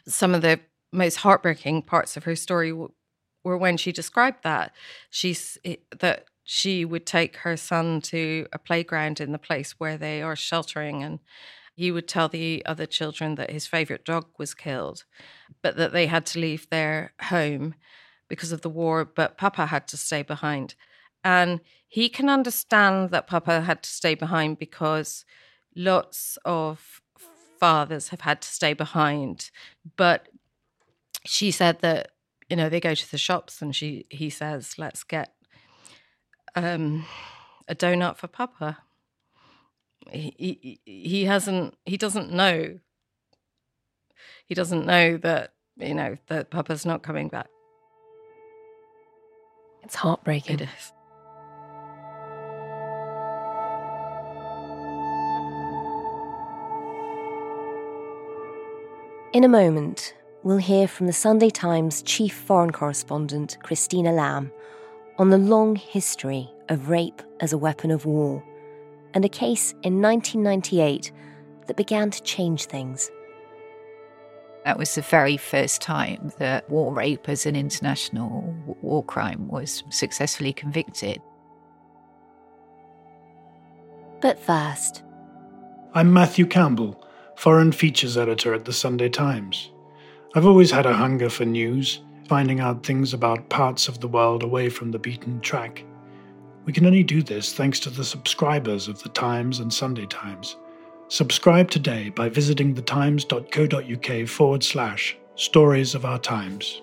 Some 0.06 0.34
of 0.34 0.42
the 0.42 0.60
most 0.92 1.16
heartbreaking 1.16 1.82
parts 1.82 2.16
of 2.16 2.24
her 2.24 2.36
story 2.36 2.72
were 2.72 3.58
when 3.58 3.76
she 3.76 3.92
described 3.92 4.42
that 4.44 4.72
she's 5.10 5.58
that 5.98 6.26
she 6.48 6.84
would 6.84 7.04
take 7.04 7.38
her 7.38 7.56
son 7.56 8.00
to 8.00 8.46
a 8.52 8.58
playground 8.58 9.20
in 9.20 9.32
the 9.32 9.38
place 9.38 9.72
where 9.78 9.98
they 9.98 10.22
are 10.22 10.36
sheltering 10.36 11.02
and 11.02 11.18
he 11.74 11.90
would 11.90 12.06
tell 12.06 12.28
the 12.28 12.62
other 12.64 12.86
children 12.86 13.34
that 13.34 13.50
his 13.50 13.66
favorite 13.66 14.04
dog 14.04 14.26
was 14.38 14.54
killed 14.54 15.04
but 15.60 15.76
that 15.76 15.92
they 15.92 16.06
had 16.06 16.24
to 16.24 16.38
leave 16.38 16.70
their 16.70 17.12
home 17.22 17.74
because 18.28 18.52
of 18.52 18.62
the 18.62 18.70
war 18.70 19.04
but 19.04 19.36
papa 19.36 19.66
had 19.66 19.88
to 19.88 19.96
stay 19.96 20.22
behind. 20.22 20.76
And 21.24 21.60
he 21.88 22.08
can 22.08 22.28
understand 22.28 23.10
that 23.10 23.26
papa 23.26 23.62
had 23.62 23.82
to 23.82 23.90
stay 23.90 24.14
behind 24.14 24.60
because 24.60 25.24
lots 25.74 26.38
of 26.44 27.02
fathers 27.58 28.10
have 28.10 28.20
had 28.20 28.40
to 28.40 28.48
stay 28.48 28.72
behind 28.72 29.50
but 29.96 30.28
she 31.24 31.50
said 31.50 31.80
that 31.80 32.10
you 32.48 32.54
know 32.54 32.68
they 32.68 32.80
go 32.80 32.94
to 32.94 33.10
the 33.10 33.18
shops 33.18 33.62
and 33.62 33.74
she 33.74 34.04
he 34.10 34.28
says 34.28 34.74
let's 34.78 35.02
get 35.02 35.35
um, 36.56 37.04
a 37.68 37.74
donut 37.74 38.16
for 38.16 38.26
Papa. 38.26 38.78
He, 40.10 40.34
he 40.38 40.80
he 40.84 41.24
hasn't 41.24 41.74
he 41.84 41.96
doesn't 41.96 42.32
know. 42.32 42.78
He 44.46 44.54
doesn't 44.54 44.86
know 44.86 45.16
that 45.18 45.52
you 45.76 45.94
know 45.94 46.16
that 46.28 46.50
Papa's 46.50 46.86
not 46.86 47.02
coming 47.02 47.28
back. 47.28 47.48
It's 49.82 49.94
heartbreaking. 49.96 50.60
It 50.60 50.62
is. 50.62 50.92
In 59.32 59.44
a 59.44 59.48
moment, 59.48 60.14
we'll 60.44 60.56
hear 60.56 60.88
from 60.88 61.06
the 61.06 61.12
Sunday 61.12 61.50
Times 61.50 62.00
chief 62.02 62.34
foreign 62.34 62.72
correspondent, 62.72 63.58
Christina 63.62 64.10
Lamb, 64.10 64.50
on 65.18 65.30
the 65.30 65.38
long 65.38 65.76
history 65.76 66.50
of 66.68 66.88
rape 66.88 67.22
as 67.40 67.52
a 67.52 67.58
weapon 67.58 67.90
of 67.90 68.04
war 68.04 68.44
and 69.14 69.24
a 69.24 69.28
case 69.28 69.72
in 69.82 70.02
1998 70.02 71.10
that 71.66 71.76
began 71.76 72.10
to 72.10 72.22
change 72.22 72.66
things. 72.66 73.10
That 74.64 74.78
was 74.78 74.94
the 74.94 75.00
very 75.02 75.36
first 75.36 75.80
time 75.80 76.32
that 76.38 76.68
war 76.68 76.92
rape 76.92 77.28
as 77.28 77.46
an 77.46 77.56
international 77.56 78.54
war 78.82 79.04
crime 79.04 79.48
was 79.48 79.84
successfully 79.90 80.52
convicted. 80.52 81.22
But 84.20 84.38
first, 84.38 85.02
I'm 85.94 86.12
Matthew 86.12 86.46
Campbell, 86.46 87.02
foreign 87.36 87.72
features 87.72 88.18
editor 88.18 88.52
at 88.52 88.64
the 88.64 88.72
Sunday 88.72 89.08
Times. 89.08 89.70
I've 90.34 90.46
always 90.46 90.70
had 90.70 90.84
a 90.84 90.92
hunger 90.92 91.30
for 91.30 91.44
news, 91.44 92.00
finding 92.28 92.60
out 92.60 92.84
things 92.84 93.14
about 93.14 93.48
parts 93.48 93.88
of 93.88 94.00
the 94.00 94.08
world 94.08 94.42
away 94.42 94.68
from 94.68 94.90
the 94.90 94.98
beaten 94.98 95.40
track. 95.40 95.84
We 96.64 96.72
can 96.72 96.86
only 96.86 97.02
do 97.02 97.22
this 97.22 97.52
thanks 97.52 97.78
to 97.80 97.90
the 97.90 98.04
subscribers 98.04 98.88
of 98.88 99.02
the 99.02 99.08
Times 99.10 99.60
and 99.60 99.72
Sunday 99.72 100.06
Times. 100.06 100.56
Subscribe 101.08 101.70
today 101.70 102.08
by 102.10 102.28
visiting 102.28 102.74
thetimes.co.uk 102.74 104.28
forward 104.28 104.64
slash 104.64 105.16
stories 105.36 105.94
of 105.94 106.04
our 106.04 106.18
times. 106.18 106.82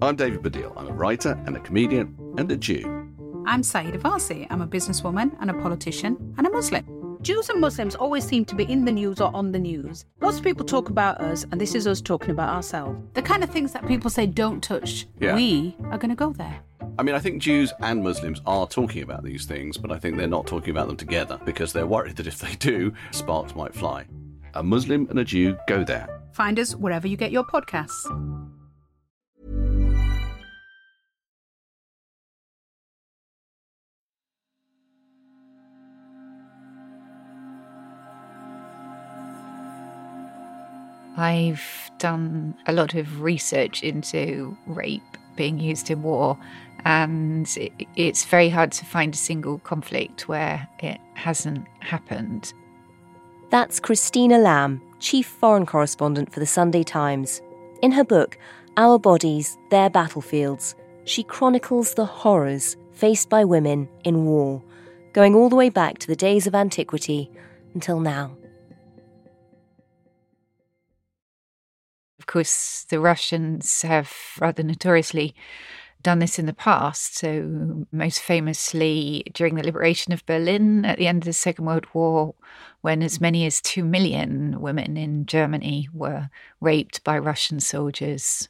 I'm 0.00 0.14
David 0.16 0.42
Baddiel. 0.42 0.72
I'm 0.76 0.86
a 0.88 0.92
writer 0.92 1.36
and 1.46 1.56
a 1.56 1.60
comedian 1.60 2.16
and 2.38 2.50
a 2.52 2.56
Jew. 2.56 2.84
I'm 3.46 3.62
Sayeeda 3.62 4.00
Warsi. 4.02 4.46
I'm 4.50 4.62
a 4.62 4.66
businesswoman 4.66 5.36
and 5.40 5.50
a 5.50 5.54
politician 5.54 6.34
and 6.38 6.46
a 6.46 6.50
Muslim. 6.50 7.18
Jews 7.20 7.48
and 7.48 7.60
Muslims 7.60 7.96
always 7.96 8.24
seem 8.24 8.44
to 8.44 8.54
be 8.54 8.62
in 8.64 8.84
the 8.84 8.92
news 8.92 9.20
or 9.20 9.34
on 9.34 9.50
the 9.50 9.58
news. 9.58 10.04
Lots 10.20 10.38
of 10.38 10.44
people 10.44 10.64
talk 10.64 10.88
about 10.88 11.20
us, 11.20 11.44
and 11.50 11.60
this 11.60 11.74
is 11.74 11.88
us 11.88 12.00
talking 12.00 12.30
about 12.30 12.50
ourselves. 12.54 12.96
The 13.14 13.22
kind 13.22 13.42
of 13.42 13.50
things 13.50 13.72
that 13.72 13.88
people 13.88 14.08
say 14.08 14.26
don't 14.26 14.62
touch, 14.62 15.06
Yeah. 15.18 15.34
we 15.34 15.74
are 15.90 15.98
going 15.98 16.10
to 16.10 16.14
go 16.16 16.32
there. 16.32 16.60
I 16.96 17.02
mean, 17.02 17.16
I 17.16 17.18
think 17.18 17.42
Jews 17.42 17.72
and 17.80 18.04
Muslims 18.04 18.40
are 18.46 18.68
talking 18.68 19.02
about 19.02 19.24
these 19.24 19.46
things, 19.46 19.76
but 19.76 19.90
I 19.90 19.98
think 19.98 20.16
they're 20.16 20.28
not 20.28 20.46
talking 20.46 20.70
about 20.70 20.86
them 20.86 20.96
together 20.96 21.40
because 21.44 21.72
they're 21.72 21.86
worried 21.88 22.16
that 22.16 22.26
if 22.28 22.38
they 22.38 22.54
do, 22.54 22.92
sparks 23.10 23.56
might 23.56 23.74
fly. 23.74 24.04
A 24.54 24.62
Muslim 24.62 25.08
and 25.10 25.18
a 25.18 25.24
Jew 25.24 25.56
go 25.66 25.82
there. 25.82 26.08
Find 26.32 26.58
us 26.60 26.76
wherever 26.76 27.08
you 27.08 27.16
get 27.16 27.32
your 27.32 27.44
podcasts. 27.44 28.04
I've 41.18 41.90
done 41.98 42.56
a 42.66 42.72
lot 42.72 42.94
of 42.94 43.22
research 43.22 43.82
into 43.82 44.56
rape 44.66 45.02
being 45.34 45.58
used 45.58 45.90
in 45.90 46.02
war, 46.04 46.38
and 46.84 47.48
it, 47.56 47.72
it's 47.96 48.24
very 48.24 48.48
hard 48.48 48.70
to 48.72 48.84
find 48.84 49.12
a 49.12 49.16
single 49.16 49.58
conflict 49.58 50.28
where 50.28 50.68
it 50.78 51.00
hasn't 51.14 51.66
happened. 51.80 52.52
That's 53.50 53.80
Christina 53.80 54.38
Lamb, 54.38 54.80
Chief 55.00 55.26
Foreign 55.26 55.66
Correspondent 55.66 56.32
for 56.32 56.38
the 56.38 56.46
Sunday 56.46 56.84
Times. 56.84 57.42
In 57.82 57.90
her 57.92 58.04
book, 58.04 58.38
Our 58.76 58.96
Bodies, 58.98 59.58
Their 59.70 59.90
Battlefields, 59.90 60.76
she 61.04 61.24
chronicles 61.24 61.94
the 61.94 62.06
horrors 62.06 62.76
faced 62.92 63.28
by 63.28 63.44
women 63.44 63.88
in 64.04 64.24
war, 64.24 64.62
going 65.14 65.34
all 65.34 65.48
the 65.48 65.56
way 65.56 65.68
back 65.68 65.98
to 65.98 66.06
the 66.06 66.14
days 66.14 66.46
of 66.46 66.54
antiquity 66.54 67.28
until 67.74 67.98
now. 67.98 68.36
Course, 72.28 72.86
the 72.88 73.00
Russians 73.00 73.82
have 73.82 74.12
rather 74.40 74.62
notoriously 74.62 75.34
done 76.02 76.20
this 76.20 76.38
in 76.38 76.46
the 76.46 76.52
past. 76.52 77.16
So, 77.16 77.86
most 77.90 78.20
famously 78.20 79.24
during 79.34 79.56
the 79.56 79.64
liberation 79.64 80.12
of 80.12 80.24
Berlin 80.26 80.84
at 80.84 80.98
the 80.98 81.08
end 81.08 81.22
of 81.22 81.26
the 81.26 81.32
Second 81.32 81.64
World 81.64 81.86
War, 81.92 82.34
when 82.80 83.02
as 83.02 83.20
many 83.20 83.44
as 83.46 83.60
two 83.60 83.84
million 83.84 84.60
women 84.60 84.96
in 84.96 85.26
Germany 85.26 85.88
were 85.92 86.30
raped 86.60 87.02
by 87.02 87.18
Russian 87.18 87.58
soldiers. 87.58 88.48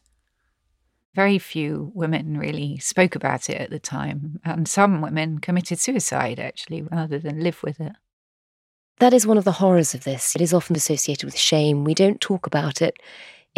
Very 1.14 1.38
few 1.38 1.90
women 1.94 2.36
really 2.36 2.78
spoke 2.78 3.14
about 3.14 3.48
it 3.48 3.60
at 3.60 3.70
the 3.70 3.78
time, 3.78 4.40
and 4.44 4.68
some 4.68 5.00
women 5.00 5.38
committed 5.38 5.78
suicide 5.78 6.38
actually 6.38 6.82
rather 6.82 7.18
than 7.18 7.40
live 7.40 7.62
with 7.62 7.80
it. 7.80 7.92
That 9.00 9.14
is 9.14 9.26
one 9.26 9.38
of 9.38 9.44
the 9.44 9.52
horrors 9.52 9.94
of 9.94 10.04
this. 10.04 10.34
It 10.34 10.42
is 10.42 10.52
often 10.52 10.76
associated 10.76 11.24
with 11.24 11.36
shame. 11.36 11.84
We 11.84 11.94
don't 11.94 12.20
talk 12.20 12.46
about 12.46 12.82
it 12.82 12.98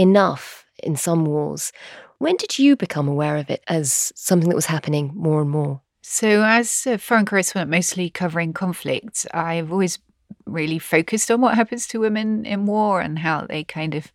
enough 0.01 0.65
in 0.83 0.97
some 0.97 1.25
wars. 1.27 1.73
When 2.19 2.37
did 2.37 2.59
you 2.59 2.77
become 2.77 3.09
aware 3.09 3.37
of 3.37 3.51
it 3.51 3.63
as 3.69 4.13
something 4.17 4.49
that 4.49 4.57
was 4.57 4.67
happening 4.67 5.13
more 5.15 5.43
and 5.43 5.51
more? 5.51 5.83
So, 6.03 6.43
as 6.43 6.87
a 6.87 6.99
foreign 6.99 7.27
correspondent, 7.27 7.71
mostly 7.71 8.11
covering 8.11 8.53
conflict, 8.53 9.27
I've 9.33 9.71
always 9.71 9.99
really 10.47 10.79
focused 10.79 11.31
on 11.31 11.41
what 11.41 11.55
happens 11.55 11.87
to 11.87 12.01
women 12.01 12.45
in 12.45 12.67
war 12.67 13.01
and 13.01 13.19
how 13.19 13.47
they 13.47 13.63
kind 13.63 13.95
of 13.95 14.11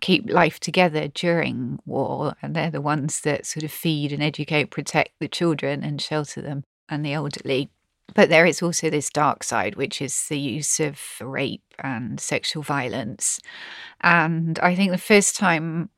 keep 0.00 0.30
life 0.30 0.60
together 0.60 1.08
during 1.08 1.78
war. 1.86 2.34
And 2.42 2.54
they're 2.54 2.70
the 2.70 2.80
ones 2.80 3.20
that 3.22 3.46
sort 3.46 3.64
of 3.64 3.72
feed 3.72 4.12
and 4.12 4.22
educate, 4.22 4.70
protect 4.70 5.18
the 5.18 5.28
children 5.28 5.82
and 5.82 6.00
shelter 6.00 6.42
them 6.42 6.64
and 6.88 7.04
the 7.04 7.12
elderly. 7.12 7.70
But 8.14 8.28
there 8.28 8.46
is 8.46 8.62
also 8.62 8.90
this 8.90 9.10
dark 9.10 9.42
side, 9.42 9.76
which 9.76 10.02
is 10.02 10.26
the 10.28 10.38
use 10.38 10.80
of 10.80 11.00
rape 11.20 11.74
and 11.78 12.20
sexual 12.20 12.62
violence. 12.62 13.40
And 14.00 14.58
I 14.60 14.74
think 14.74 14.90
the 14.90 14.98
first 14.98 15.36
time 15.36 15.90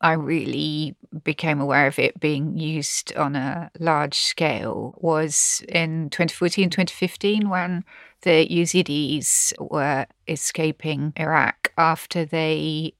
I 0.00 0.12
really 0.14 0.96
became 1.22 1.60
aware 1.60 1.86
of 1.86 1.98
it 1.98 2.18
being 2.18 2.58
used 2.58 3.14
on 3.16 3.36
a 3.36 3.70
large 3.78 4.18
scale 4.18 4.98
was 5.00 5.64
in 5.68 6.10
2014, 6.10 6.70
2015, 6.70 7.48
when 7.48 7.84
the 8.22 8.46
Yazidis 8.48 9.52
were 9.60 10.06
escaping 10.26 11.12
Iraq 11.16 11.72
after 11.78 12.24
they 12.24 12.94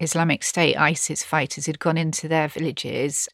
Islamic 0.00 0.42
State 0.42 0.76
ISIS 0.76 1.22
fighters 1.22 1.66
had 1.66 1.78
gone 1.78 1.96
into 1.96 2.26
their 2.26 2.48
villages 2.48 3.28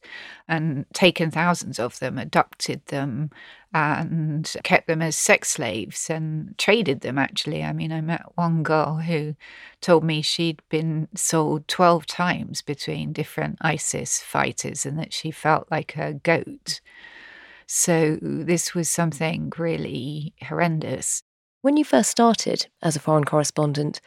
and 0.47 0.85
taken 0.93 1.31
thousands 1.31 1.79
of 1.79 1.99
them, 1.99 2.19
abducted 2.19 2.85
them, 2.87 3.31
and 3.73 4.57
kept 4.65 4.87
them 4.87 5.03
as 5.03 5.17
sex 5.17 5.51
slaves 5.51 6.09
and 6.09 6.57
traded 6.57 7.01
them. 7.01 7.19
Actually, 7.19 7.63
I 7.63 7.73
mean, 7.73 7.93
I 7.93 8.01
met 8.01 8.23
one 8.35 8.63
girl 8.63 8.97
who 8.97 9.35
told 9.81 10.05
me 10.05 10.23
she'd 10.23 10.63
been 10.69 11.09
sold 11.15 11.69
12 11.69 12.07
times 12.07 12.63
between 12.63 13.13
different 13.13 13.59
ISIS 13.61 14.21
fighters 14.21 14.87
and 14.87 14.99
that 14.99 15.13
she 15.13 15.31
felt 15.31 15.69
like 15.71 15.97
a 15.97 16.15
goat. 16.15 16.81
So, 17.67 18.19
this 18.23 18.75
was 18.75 18.89
something 18.89 19.53
really 19.59 20.33
horrendous. 20.43 21.23
When 21.61 21.77
you 21.77 21.85
first 21.85 22.11
started 22.11 22.69
as 22.83 22.97
a 22.97 23.01
foreign 23.01 23.25
correspondent, 23.25 24.01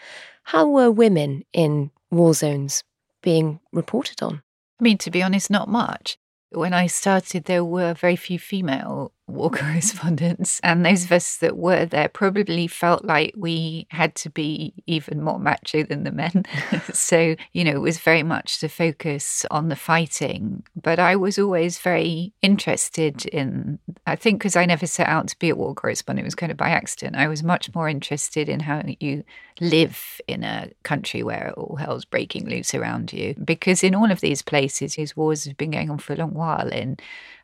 how 0.45 0.67
were 0.67 0.89
women 0.89 1.43
in 1.53 1.91
war 2.09 2.33
zones 2.33 2.83
being 3.21 3.59
reported 3.71 4.23
on? 4.23 4.41
I 4.79 4.83
mean, 4.83 4.97
to 4.99 5.11
be 5.11 5.21
honest, 5.21 5.51
not 5.51 5.67
much. 5.67 6.17
When 6.49 6.73
I 6.73 6.87
started, 6.87 7.45
there 7.45 7.63
were 7.63 7.93
very 7.93 8.15
few 8.15 8.39
female 8.39 9.13
war 9.33 9.49
correspondents, 9.51 10.59
and 10.63 10.85
those 10.85 11.05
of 11.05 11.11
us 11.11 11.37
that 11.37 11.57
were 11.57 11.85
there 11.85 12.09
probably 12.09 12.67
felt 12.67 13.05
like 13.05 13.33
we 13.35 13.87
had 13.89 14.15
to 14.15 14.29
be 14.29 14.73
even 14.87 15.21
more 15.21 15.39
macho 15.39 15.83
than 15.83 16.03
the 16.03 16.11
men. 16.11 16.45
so, 16.93 17.35
you 17.53 17.63
know, 17.63 17.71
it 17.71 17.81
was 17.81 17.97
very 17.97 18.23
much 18.23 18.59
the 18.59 18.69
focus 18.69 19.45
on 19.51 19.69
the 19.69 19.75
fighting. 19.75 20.63
But 20.75 20.99
I 20.99 21.15
was 21.15 21.37
always 21.39 21.79
very 21.79 22.33
interested 22.41 23.25
in, 23.25 23.79
I 24.05 24.15
think, 24.15 24.39
because 24.39 24.55
I 24.55 24.65
never 24.65 24.87
set 24.87 25.07
out 25.07 25.27
to 25.29 25.39
be 25.39 25.49
a 25.49 25.55
war 25.55 25.73
correspondent, 25.73 26.25
it 26.25 26.27
was 26.27 26.35
kind 26.35 26.51
of 26.51 26.57
by 26.57 26.69
accident. 26.69 27.15
I 27.15 27.27
was 27.27 27.43
much 27.43 27.73
more 27.73 27.89
interested 27.89 28.49
in 28.49 28.61
how 28.61 28.83
you 28.99 29.23
live 29.59 30.19
in 30.27 30.43
a 30.43 30.69
country 30.83 31.23
where 31.23 31.53
all 31.55 31.75
hell's 31.75 32.05
breaking 32.05 32.49
loose 32.49 32.73
around 32.73 33.13
you. 33.13 33.35
Because 33.43 33.83
in 33.83 33.95
all 33.95 34.11
of 34.11 34.21
these 34.21 34.41
places, 34.41 34.95
these 34.95 35.15
wars 35.15 35.45
have 35.45 35.57
been 35.57 35.71
going 35.71 35.89
on 35.89 35.99
for 35.99 36.13
a 36.13 36.17
long 36.17 36.33
while 36.33 36.67
in 36.69 36.97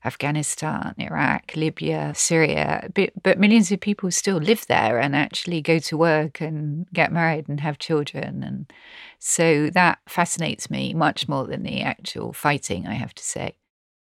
Afghanistan, 0.07 0.95
Iraq, 0.97 1.55
Libya, 1.55 2.13
Syria, 2.15 2.89
but, 2.95 3.11
but 3.21 3.39
millions 3.39 3.71
of 3.71 3.79
people 3.79 4.09
still 4.09 4.37
live 4.37 4.65
there 4.67 4.99
and 4.99 5.15
actually 5.15 5.61
go 5.61 5.79
to 5.79 5.97
work 5.97 6.41
and 6.41 6.87
get 6.93 7.11
married 7.11 7.47
and 7.49 7.59
have 7.59 7.77
children. 7.77 8.43
And 8.43 8.71
so 9.19 9.69
that 9.71 9.99
fascinates 10.07 10.69
me 10.69 10.93
much 10.93 11.27
more 11.27 11.45
than 11.45 11.63
the 11.63 11.81
actual 11.81 12.33
fighting, 12.33 12.87
I 12.87 12.93
have 12.93 13.13
to 13.13 13.23
say. 13.23 13.55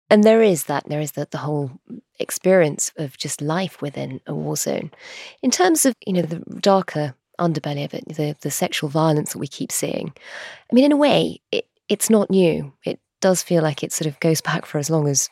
And 0.09 0.23
there 0.23 0.43
is 0.43 0.65
that, 0.65 0.83
there 0.87 1.01
is 1.01 1.13
that 1.13 1.31
the 1.31 1.39
whole 1.39 1.71
experience 2.19 2.91
of 2.97 3.17
just 3.17 3.41
life 3.41 3.81
within 3.81 4.21
a 4.27 4.35
war 4.35 4.55
zone. 4.55 4.91
In 5.41 5.49
terms 5.49 5.85
of, 5.85 5.95
you 6.05 6.13
know, 6.13 6.21
the 6.21 6.43
darker 6.59 7.15
underbelly 7.39 7.85
of 7.85 7.93
it, 7.93 8.07
the, 8.07 8.35
the 8.41 8.51
sexual 8.51 8.89
violence 8.89 9.33
that 9.33 9.39
we 9.39 9.47
keep 9.47 9.71
seeing, 9.71 10.13
I 10.71 10.75
mean, 10.75 10.85
in 10.85 10.91
a 10.91 10.97
way, 10.97 11.41
it, 11.51 11.65
it's 11.89 12.09
not 12.09 12.29
new. 12.29 12.73
It 12.85 12.99
does 13.21 13.41
feel 13.41 13.63
like 13.63 13.83
it 13.83 13.93
sort 13.93 14.07
of 14.07 14.19
goes 14.19 14.41
back 14.41 14.65
for 14.65 14.77
as 14.77 14.89
long 14.89 15.07
as 15.07 15.29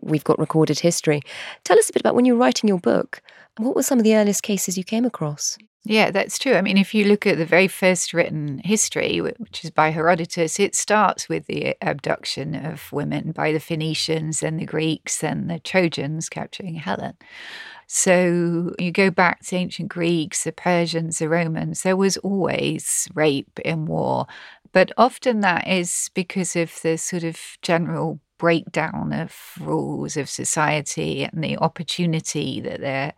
we've 0.00 0.24
got 0.24 0.38
recorded 0.38 0.78
history. 0.80 1.22
Tell 1.64 1.78
us 1.78 1.90
a 1.90 1.92
bit 1.92 2.00
about 2.00 2.14
when 2.14 2.24
you 2.24 2.34
were 2.34 2.40
writing 2.40 2.68
your 2.68 2.78
book. 2.78 3.22
What 3.56 3.76
were 3.76 3.82
some 3.82 3.98
of 3.98 4.04
the 4.04 4.16
earliest 4.16 4.42
cases 4.42 4.76
you 4.76 4.84
came 4.84 5.04
across? 5.04 5.56
Yeah, 5.86 6.10
that's 6.10 6.38
true. 6.38 6.54
I 6.54 6.62
mean, 6.62 6.78
if 6.78 6.94
you 6.94 7.04
look 7.04 7.26
at 7.26 7.36
the 7.36 7.44
very 7.44 7.68
first 7.68 8.14
written 8.14 8.58
history, 8.64 9.20
which 9.20 9.64
is 9.64 9.70
by 9.70 9.90
Herodotus, 9.90 10.58
it 10.58 10.74
starts 10.74 11.28
with 11.28 11.46
the 11.46 11.76
abduction 11.82 12.54
of 12.54 12.90
women 12.90 13.32
by 13.32 13.52
the 13.52 13.60
Phoenicians 13.60 14.42
and 14.42 14.58
the 14.58 14.64
Greeks 14.64 15.22
and 15.22 15.50
the 15.50 15.58
Trojans 15.58 16.30
capturing 16.30 16.76
Helen. 16.76 17.14
So 17.86 18.74
you 18.78 18.92
go 18.92 19.10
back 19.10 19.42
to 19.44 19.56
ancient 19.56 19.90
Greeks, 19.90 20.44
the 20.44 20.52
Persians, 20.52 21.18
the 21.18 21.28
Romans, 21.28 21.82
there 21.82 21.98
was 21.98 22.16
always 22.18 23.06
rape 23.14 23.60
in 23.62 23.84
war. 23.84 24.26
But 24.72 24.90
often 24.96 25.40
that 25.40 25.68
is 25.68 26.10
because 26.14 26.56
of 26.56 26.80
the 26.82 26.96
sort 26.96 27.24
of 27.24 27.38
general 27.60 28.20
breakdown 28.38 29.12
of 29.12 29.34
rules 29.60 30.16
of 30.16 30.28
society 30.28 31.24
and 31.24 31.42
the 31.42 31.56
opportunity 31.58 32.60
that 32.60 32.80
there 32.80 33.14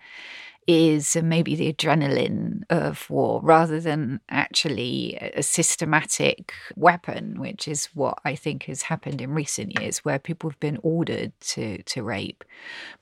is 0.67 1.15
and 1.15 1.29
maybe 1.29 1.55
the 1.55 1.73
adrenaline 1.73 2.63
of 2.71 3.09
war 3.09 3.41
rather 3.43 3.81
than 3.81 4.21
actually 4.29 5.17
a 5.17 5.43
systematic 5.43 6.53
weapon, 6.75 7.39
which 7.39 7.69
is 7.69 7.87
what 7.95 8.19
I 8.25 8.35
think 8.35 8.65
has 8.65 8.83
happened 8.83 9.21
in 9.21 9.33
recent 9.33 9.79
years, 9.81 9.99
where 9.99 10.19
people 10.19 10.51
have 10.51 10.61
been 10.61 10.79
ordered 10.83 11.33
to, 11.41 11.83
to 11.83 12.03
rape. 12.03 12.45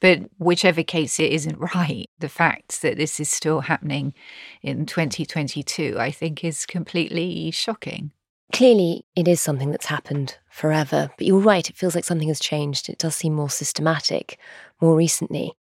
But 0.00 0.22
whichever 0.38 0.82
case 0.82 1.18
it 1.18 1.32
isn't 1.32 1.58
right, 1.74 2.08
the 2.18 2.28
fact 2.28 2.82
that 2.82 2.96
this 2.96 3.18
is 3.18 3.28
still 3.28 3.60
happening 3.60 4.14
in 4.62 4.86
2022, 4.86 5.96
I 5.98 6.10
think 6.10 6.44
is 6.44 6.66
completely 6.66 7.50
shocking. 7.50 8.10
Clearly, 8.52 9.04
it 9.16 9.26
is 9.26 9.40
something 9.40 9.70
that's 9.70 9.86
happened 9.86 10.38
forever, 10.50 11.10
but 11.16 11.26
you're 11.26 11.38
right, 11.38 11.68
it 11.68 11.76
feels 11.76 11.94
like 11.94 12.04
something 12.04 12.28
has 12.28 12.38
changed. 12.38 12.88
It 12.88 12.98
does 12.98 13.16
seem 13.16 13.34
more 13.34 13.50
systematic 13.50 14.38
more 14.80 14.94
recently. 14.94 15.54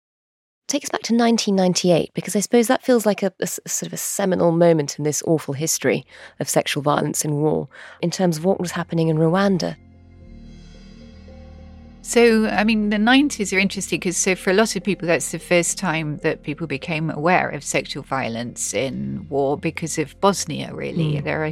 Take 0.68 0.84
us 0.84 0.90
back 0.90 1.02
to 1.04 1.16
1998, 1.16 2.12
because 2.14 2.36
I 2.36 2.40
suppose 2.40 2.68
that 2.68 2.84
feels 2.84 3.06
like 3.06 3.22
a, 3.22 3.34
a, 3.40 3.48
sort 3.48 3.88
of 3.88 3.94
a 3.94 3.98
seminal 3.98 4.52
moment 4.52 4.98
in 4.98 5.04
this 5.04 5.22
awful 5.26 5.54
history 5.54 6.06
of 6.40 6.48
sexual 6.48 6.84
violence 6.84 7.26
in 7.26 7.36
war, 7.36 7.68
in 8.02 8.12
terms 8.12 8.38
of 8.38 8.46
what 8.46 8.60
was 8.60 8.72
happening 8.72 9.10
in 9.10 9.18
Rwanda. 9.18 9.76
So, 12.02 12.48
I 12.48 12.66
mean, 12.66 12.90
the 12.90 12.98
90s 12.98 13.56
are 13.56 13.60
interesting 13.60 14.00
because, 14.00 14.18
so 14.18 14.36
for 14.36 14.52
a 14.52 14.54
lot 14.54 14.76
of 14.76 14.84
people, 14.84 15.08
that's 15.08 15.32
the 15.32 15.40
first 15.40 15.78
time 15.78 16.18
that 16.18 16.44
people 16.44 16.68
became 16.68 17.10
aware 17.10 17.50
of 17.50 17.64
sexual 17.64 18.04
violence 18.04 18.74
in 18.74 19.26
war 19.30 19.58
because 19.58 19.98
of 19.98 20.20
Bosnia, 20.20 20.74
really. 20.74 21.14
Mm. 21.14 21.24
There 21.24 21.46
are 21.46 21.52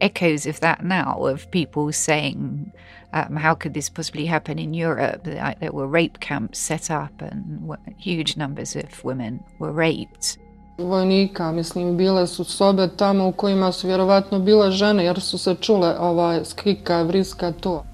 echoes 0.00 0.46
of 0.46 0.60
that 0.60 0.84
now, 0.84 1.26
of 1.26 1.50
people 1.50 1.92
saying, 1.92 2.72
um, 3.12 3.36
how 3.36 3.54
could 3.54 3.74
this 3.74 3.88
possibly 3.88 4.26
happen 4.26 4.58
in 4.58 4.74
Europe? 4.74 5.24
There 5.24 5.72
were 5.72 5.86
rape 5.86 6.20
camps 6.20 6.58
set 6.58 6.90
up 6.90 7.22
and 7.22 7.76
huge 7.98 8.36
numbers 8.36 8.76
of 8.76 9.04
women 9.04 9.40
were 9.58 9.72
raped. 9.72 10.38
Vojnika, 10.78 11.52
mislim, 11.52 11.96
bile 11.96 12.26
su 12.26 12.44
sobe 12.44 12.88
tamo 12.96 13.28
u 13.28 13.32
kojima 13.32 13.72
su 13.72 13.86
vjerovatno 13.86 14.38
bile 14.38 14.70
žene 14.70 15.04
jer 15.04 15.20
su 15.20 15.38
se 15.38 15.54
čule 15.60 15.96
ovaj 15.98 16.44
skrika, 16.44 17.02
vriska, 17.02 17.52
to. 17.52 17.84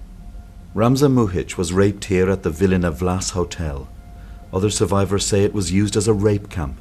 Ramza 0.74 1.08
Muhic 1.08 1.58
was 1.58 1.72
raped 1.72 2.04
here 2.04 2.32
at 2.32 2.42
the 2.42 2.50
Vilina 2.50 2.90
Vlas 2.90 3.30
Hotel. 3.30 3.86
Other 4.52 4.70
survivors 4.70 5.26
say 5.26 5.44
it 5.44 5.54
was 5.54 5.70
used 5.70 5.96
as 5.96 6.08
a 6.08 6.12
rape 6.12 6.48
camp. 6.48 6.76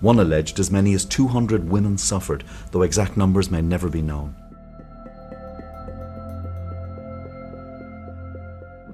One 0.00 0.20
alleged 0.20 0.60
as 0.60 0.70
many 0.70 0.94
as 0.94 1.04
200 1.04 1.68
women 1.68 1.98
suffered, 1.98 2.44
though 2.70 2.82
exact 2.82 3.16
numbers 3.16 3.50
may 3.50 3.60
never 3.60 3.88
be 3.88 4.02
known. 4.02 4.34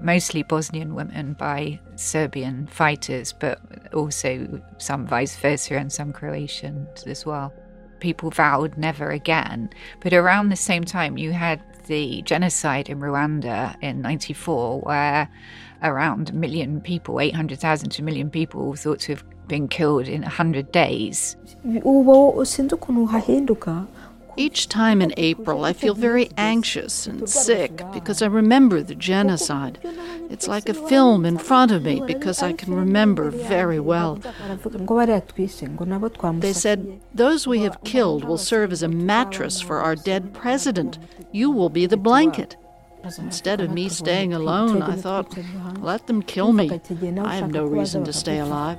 Mostly 0.01 0.43
Bosnian 0.43 0.95
women 0.95 1.35
by 1.35 1.81
Serbian 1.97 2.67
fighters, 2.67 3.33
but 3.33 3.59
also 3.95 4.61
some 4.79 5.07
vice 5.07 5.37
versa 5.37 5.77
and 5.77 5.93
some 5.93 6.13
Croatians 6.13 7.05
as 7.05 7.25
well. 7.25 7.53
People 8.01 8.31
vowed 8.31 8.77
never 8.77 9.11
again. 9.11 9.71
But 10.01 10.13
around 10.13 10.49
the 10.49 10.57
same 10.57 10.85
time, 10.85 11.17
you 11.17 11.33
had 11.33 11.63
the 11.87 12.23
genocide 12.23 12.89
in 12.89 13.01
Rwanda 13.01 13.77
in 13.83 14.03
94, 14.03 14.81
where 14.81 15.29
around 15.83 16.31
a 16.31 16.35
million 16.35 16.81
people, 16.81 17.21
800,000 17.21 17.91
to 17.91 18.03
a 18.03 18.05
million 18.05 18.31
people, 18.31 18.75
thought 18.75 19.01
to 19.01 19.13
have 19.13 19.25
been 19.49 19.69
killed 19.69 20.09
in 20.09 20.23
100 20.23 20.73
days. 20.73 21.37
Each 24.37 24.69
time 24.69 25.01
in 25.01 25.15
April, 25.17 25.65
I 25.65 25.73
feel 25.73 25.95
very 25.95 26.29
anxious 26.37 27.07
and 27.07 27.29
sick 27.29 27.83
because 27.93 28.21
I 28.21 28.27
remember 28.27 28.83
the 28.83 28.97
genocide. 28.97 29.79
It's 30.29 30.49
like 30.49 30.69
a 30.69 30.75
film 30.75 31.25
in 31.25 31.39
front 31.39 31.71
of 31.71 31.85
me 31.85 32.03
because 32.05 32.43
I 32.43 32.53
can 32.53 32.75
remember 32.75 33.31
very 33.31 33.79
well. 33.79 34.17
They 36.41 36.53
said, 36.53 37.01
Those 37.15 37.47
we 37.47 37.61
have 37.61 37.85
killed 37.85 38.25
will 38.25 38.39
serve 38.39 38.73
as 38.73 38.83
a 38.83 38.89
mattress 38.89 39.61
for 39.61 39.81
our 39.81 39.95
dead 39.95 40.35
president. 40.35 40.99
You 41.31 41.51
will 41.51 41.69
be 41.69 41.87
the 41.87 41.97
blanket. 41.97 42.57
Instead 43.19 43.61
of 43.61 43.71
me 43.71 43.89
staying 43.89 44.33
alone, 44.33 44.83
I 44.83 44.97
thought, 44.97 45.37
let 45.79 46.07
them 46.07 46.23
kill 46.23 46.53
me. 46.53 46.71
I 47.19 47.37
have 47.37 47.53
no 47.53 47.67
reason 47.67 48.03
to 48.05 48.13
stay 48.13 48.39
alive. 48.39 48.79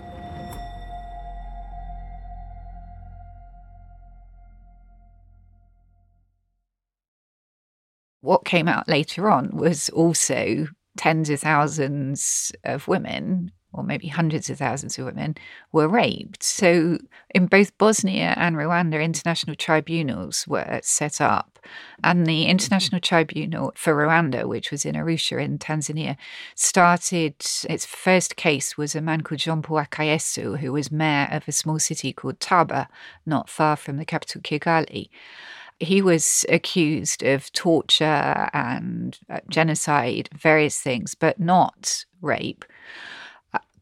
What 8.25 8.45
came 8.45 8.67
out 8.67 8.89
later 8.89 9.29
on 9.29 9.55
was 9.55 9.89
also 9.89 10.67
tens 10.97 11.29
of 11.29 11.39
thousands 11.41 12.51
of 12.63 12.87
women, 12.87 13.51
or 13.71 13.83
maybe 13.83 14.07
hundreds 14.07 14.49
of 14.49 14.57
thousands 14.57 14.97
of 14.97 15.05
women, 15.05 15.35
were 15.71 15.87
raped. 15.87 16.41
So, 16.41 16.97
in 17.29 17.47
both 17.47 17.77
Bosnia 17.77 18.33
and 18.37 18.55
Rwanda, 18.55 19.03
international 19.03 19.55
tribunals 19.55 20.47
were 20.47 20.79
set 20.81 21.21
up. 21.21 21.59
And 22.03 22.25
the 22.25 22.45
International 22.45 23.01
Tribunal 23.01 23.73
for 23.75 23.93
Rwanda, 23.93 24.47
which 24.47 24.71
was 24.71 24.85
in 24.85 24.95
Arusha 24.95 25.43
in 25.43 25.57
Tanzania, 25.57 26.15
started 26.55 27.35
its 27.69 27.85
first 27.85 28.35
case 28.35 28.77
was 28.77 28.95
a 28.95 29.01
man 29.01 29.21
called 29.21 29.39
Jean 29.39 29.61
Paul 29.61 29.83
Akayesu, 29.83 30.59
who 30.59 30.71
was 30.71 30.91
mayor 30.91 31.27
of 31.31 31.47
a 31.47 31.51
small 31.51 31.79
city 31.79 32.13
called 32.13 32.39
Taba, 32.39 32.87
not 33.25 33.49
far 33.49 33.75
from 33.75 33.97
the 33.97 34.05
capital 34.05 34.41
Kigali. 34.41 35.09
He 35.79 36.01
was 36.01 36.45
accused 36.49 37.23
of 37.23 37.51
torture 37.51 38.49
and 38.53 39.17
uh, 39.29 39.39
genocide, 39.49 40.29
various 40.33 40.79
things, 40.79 41.15
but 41.15 41.39
not 41.39 42.05
rape. 42.21 42.65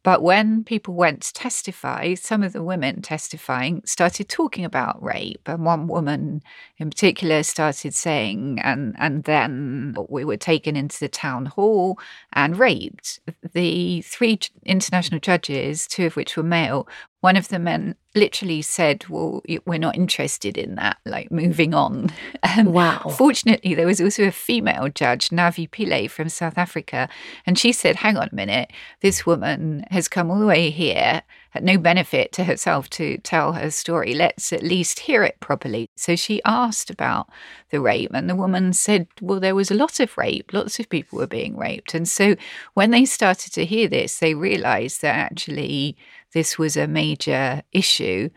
But 0.04 0.22
when 0.22 0.66
people 0.66 0.96
went 0.96 1.22
to 1.22 1.34
testify, 1.34 2.14
some 2.16 2.44
of 2.44 2.52
the 2.52 2.62
women 2.62 3.02
testifying 3.02 3.82
started 3.86 4.28
talking 4.28 4.66
about 4.66 5.02
rape. 5.02 5.42
And 5.46 5.64
one 5.64 5.88
woman 5.88 6.44
in 6.78 6.90
particular 6.90 7.42
started 7.42 7.94
saying, 7.94 8.60
and, 8.60 8.96
and 9.00 9.24
then 9.24 9.96
we 10.10 10.26
were 10.26 10.36
taken 10.36 10.76
into 10.76 11.00
the 11.00 11.08
town 11.08 11.46
hall 11.46 11.98
and 12.34 12.60
raped. 12.60 13.22
The 13.54 14.02
three 14.02 14.40
international 14.66 15.22
judges, 15.22 15.88
two 15.88 16.08
of 16.08 16.18
which 16.18 16.36
were 16.36 16.44
male, 16.44 16.86
one 17.24 17.38
of 17.38 17.48
the 17.48 17.58
men 17.58 17.96
literally 18.16 18.62
said, 18.62 19.08
Well, 19.08 19.42
we're 19.66 19.80
not 19.80 19.96
interested 19.96 20.58
in 20.58 20.76
that, 20.76 20.98
like 21.06 21.32
moving 21.32 21.74
on. 21.74 22.12
Um, 22.56 22.74
wow. 22.74 23.00
Fortunately, 23.18 23.74
there 23.74 23.88
was 23.88 24.02
also 24.02 24.26
a 24.26 24.32
female 24.32 24.90
judge, 24.90 25.30
Navi 25.30 25.68
Pillay 25.68 26.10
from 26.10 26.30
South 26.30 26.58
Africa, 26.58 27.10
and 27.48 27.58
she 27.58 27.72
said, 27.72 27.96
Hang 27.96 28.18
on 28.18 28.30
a 28.32 28.36
minute, 28.36 28.70
this 29.02 29.26
woman 29.26 29.86
has 29.90 30.08
come 30.08 30.30
all 30.30 30.40
the 30.40 30.46
way 30.46 30.70
here 30.70 31.24
at 31.54 31.64
no 31.64 31.78
benefit 31.78 32.32
to 32.34 32.44
herself 32.44 32.90
to 32.92 33.18
tell 33.20 33.54
her 33.54 33.70
story. 33.72 34.14
Let's 34.14 34.52
at 34.52 34.64
least 34.64 35.00
hear 35.00 35.24
it 35.24 35.40
properly. 35.40 35.90
So 35.96 36.16
she 36.16 36.42
asked 36.44 36.90
about 36.90 37.30
the 37.70 37.80
rape, 37.80 38.12
and 38.14 38.30
the 38.30 38.36
woman 38.36 38.74
said, 38.74 39.08
Well, 39.22 39.40
there 39.40 39.56
was 39.56 39.72
a 39.72 39.76
lot 39.76 40.00
of 40.00 40.18
rape, 40.18 40.52
lots 40.54 40.80
of 40.80 40.90
people 40.90 41.20
were 41.20 41.28
being 41.28 41.58
raped. 41.58 41.94
And 41.94 42.08
so 42.08 42.36
when 42.74 42.92
they 42.92 43.06
started 43.06 43.54
to 43.54 43.66
hear 43.66 43.88
this, 43.88 44.20
they 44.20 44.34
realized 44.34 45.02
that 45.02 45.16
actually 45.16 45.98
this 46.34 46.58
was 46.58 46.76
a 46.76 46.88
major 46.88 47.62
issue. 47.72 48.30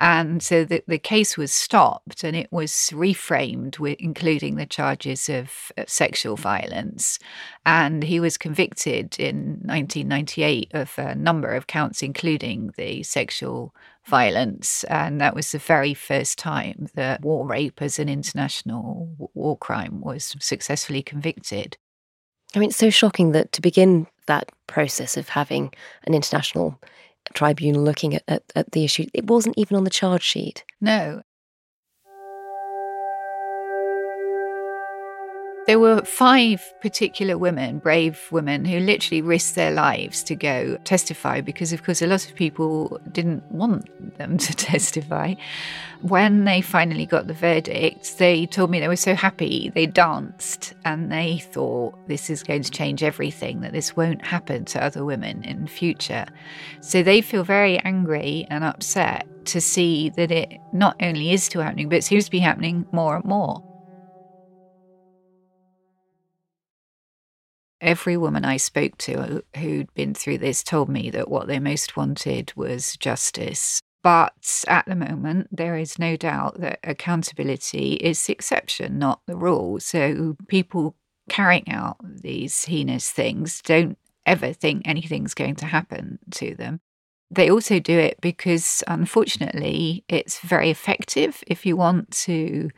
And 0.00 0.42
so 0.42 0.64
the, 0.64 0.82
the 0.86 0.98
case 0.98 1.36
was 1.36 1.52
stopped 1.52 2.24
and 2.24 2.34
it 2.34 2.50
was 2.50 2.72
reframed, 2.92 3.78
with, 3.78 3.98
including 4.00 4.56
the 4.56 4.64
charges 4.64 5.28
of, 5.28 5.70
of 5.76 5.90
sexual 5.90 6.36
violence. 6.36 7.18
And 7.66 8.02
he 8.02 8.18
was 8.18 8.38
convicted 8.38 9.20
in 9.20 9.60
1998 9.62 10.70
of 10.72 10.94
a 10.96 11.14
number 11.14 11.50
of 11.50 11.66
counts, 11.66 12.02
including 12.02 12.72
the 12.78 13.02
sexual 13.02 13.74
violence. 14.06 14.84
And 14.84 15.20
that 15.20 15.34
was 15.34 15.52
the 15.52 15.58
very 15.58 15.92
first 15.92 16.38
time 16.38 16.88
that 16.94 17.20
war 17.20 17.46
rape 17.46 17.82
as 17.82 17.98
an 17.98 18.08
international 18.08 19.30
war 19.34 19.58
crime 19.58 20.00
was 20.00 20.34
successfully 20.40 21.02
convicted. 21.02 21.76
I 22.54 22.58
mean, 22.58 22.70
it's 22.70 22.78
so 22.78 22.88
shocking 22.88 23.32
that 23.32 23.52
to 23.52 23.60
begin 23.60 24.06
that 24.26 24.50
process 24.66 25.18
of 25.18 25.28
having 25.28 25.74
an 26.04 26.14
international 26.14 26.80
tribunal 27.34 27.82
looking 27.82 28.14
at, 28.14 28.22
at, 28.28 28.42
at 28.54 28.72
the 28.72 28.84
issue. 28.84 29.06
It 29.14 29.26
wasn't 29.26 29.58
even 29.58 29.76
on 29.76 29.84
the 29.84 29.90
charge 29.90 30.22
sheet. 30.22 30.64
No. 30.80 31.22
There 35.70 35.78
were 35.78 36.02
five 36.02 36.74
particular 36.80 37.38
women, 37.38 37.78
brave 37.78 38.26
women, 38.32 38.64
who 38.64 38.80
literally 38.80 39.22
risked 39.22 39.54
their 39.54 39.70
lives 39.70 40.24
to 40.24 40.34
go 40.34 40.76
testify 40.78 41.42
because, 41.42 41.72
of 41.72 41.84
course, 41.84 42.02
a 42.02 42.08
lot 42.08 42.28
of 42.28 42.34
people 42.34 43.00
didn't 43.12 43.48
want 43.52 44.18
them 44.18 44.36
to 44.46 44.52
testify. 44.52 45.36
When 46.00 46.42
they 46.42 46.60
finally 46.60 47.06
got 47.06 47.28
the 47.28 47.34
verdict, 47.34 48.18
they 48.18 48.46
told 48.46 48.72
me 48.72 48.80
they 48.80 48.88
were 48.88 48.96
so 48.96 49.14
happy. 49.14 49.70
They 49.72 49.86
danced 49.86 50.74
and 50.84 51.12
they 51.12 51.38
thought 51.38 51.94
this 52.08 52.30
is 52.30 52.42
going 52.42 52.64
to 52.64 52.70
change 52.72 53.04
everything, 53.04 53.60
that 53.60 53.72
this 53.72 53.96
won't 53.96 54.26
happen 54.26 54.64
to 54.64 54.84
other 54.84 55.04
women 55.04 55.44
in 55.44 55.68
future. 55.68 56.26
So 56.80 57.04
they 57.04 57.20
feel 57.20 57.44
very 57.44 57.78
angry 57.78 58.44
and 58.50 58.64
upset 58.64 59.24
to 59.44 59.60
see 59.60 60.08
that 60.16 60.32
it 60.32 60.52
not 60.72 60.96
only 61.00 61.30
is 61.30 61.44
still 61.44 61.62
happening, 61.62 61.88
but 61.88 62.02
seems 62.02 62.24
to 62.24 62.30
be 62.32 62.40
happening 62.40 62.86
more 62.90 63.14
and 63.14 63.24
more. 63.24 63.62
Every 67.80 68.16
woman 68.16 68.44
I 68.44 68.58
spoke 68.58 68.98
to 68.98 69.42
who'd 69.56 69.92
been 69.94 70.14
through 70.14 70.38
this 70.38 70.62
told 70.62 70.88
me 70.88 71.10
that 71.10 71.30
what 71.30 71.46
they 71.46 71.58
most 71.58 71.96
wanted 71.96 72.52
was 72.54 72.96
justice. 72.96 73.80
But 74.02 74.64
at 74.66 74.86
the 74.86 74.96
moment, 74.96 75.48
there 75.50 75.76
is 75.76 75.98
no 75.98 76.16
doubt 76.16 76.60
that 76.60 76.80
accountability 76.84 77.94
is 77.94 78.24
the 78.24 78.32
exception, 78.32 78.98
not 78.98 79.20
the 79.26 79.36
rule. 79.36 79.78
So 79.80 80.36
people 80.48 80.96
carrying 81.28 81.70
out 81.70 81.96
these 82.02 82.64
heinous 82.64 83.10
things 83.10 83.60
don't 83.62 83.98
ever 84.26 84.52
think 84.52 84.82
anything's 84.84 85.34
going 85.34 85.56
to 85.56 85.66
happen 85.66 86.18
to 86.32 86.54
them. 86.54 86.80
They 87.32 87.48
also 87.48 87.78
do 87.78 87.96
it 87.96 88.20
because, 88.20 88.82
unfortunately, 88.88 90.02
it's 90.08 90.40
very 90.40 90.68
effective 90.68 91.44
if 91.46 91.64
you 91.64 91.76
want 91.76 92.10
to 92.26 92.70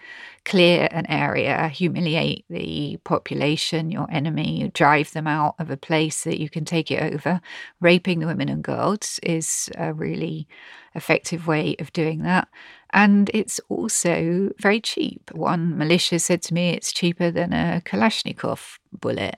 clear 0.44 0.88
an 0.90 1.06
area, 1.06 1.68
humiliate 1.68 2.44
the 2.50 2.98
population, 3.02 3.90
your 3.90 4.06
enemy, 4.10 4.70
drive 4.74 5.12
them 5.12 5.26
out 5.26 5.54
of 5.58 5.70
a 5.70 5.78
place 5.78 6.24
that 6.24 6.38
you 6.38 6.50
can 6.50 6.66
take 6.66 6.90
it 6.90 7.14
over. 7.14 7.40
Raping 7.80 8.18
the 8.18 8.26
women 8.26 8.50
and 8.50 8.62
girls 8.62 9.18
is 9.22 9.70
a 9.78 9.94
really 9.94 10.46
effective 10.94 11.46
way 11.46 11.74
of 11.78 11.90
doing 11.94 12.22
that. 12.24 12.46
And 12.92 13.30
it's 13.32 13.58
also 13.70 14.50
very 14.60 14.82
cheap. 14.82 15.30
One 15.32 15.78
militia 15.78 16.18
said 16.18 16.42
to 16.42 16.54
me 16.54 16.70
it's 16.70 16.92
cheaper 16.92 17.30
than 17.30 17.54
a 17.54 17.80
Kalashnikov 17.86 18.78
bullet. 18.92 19.36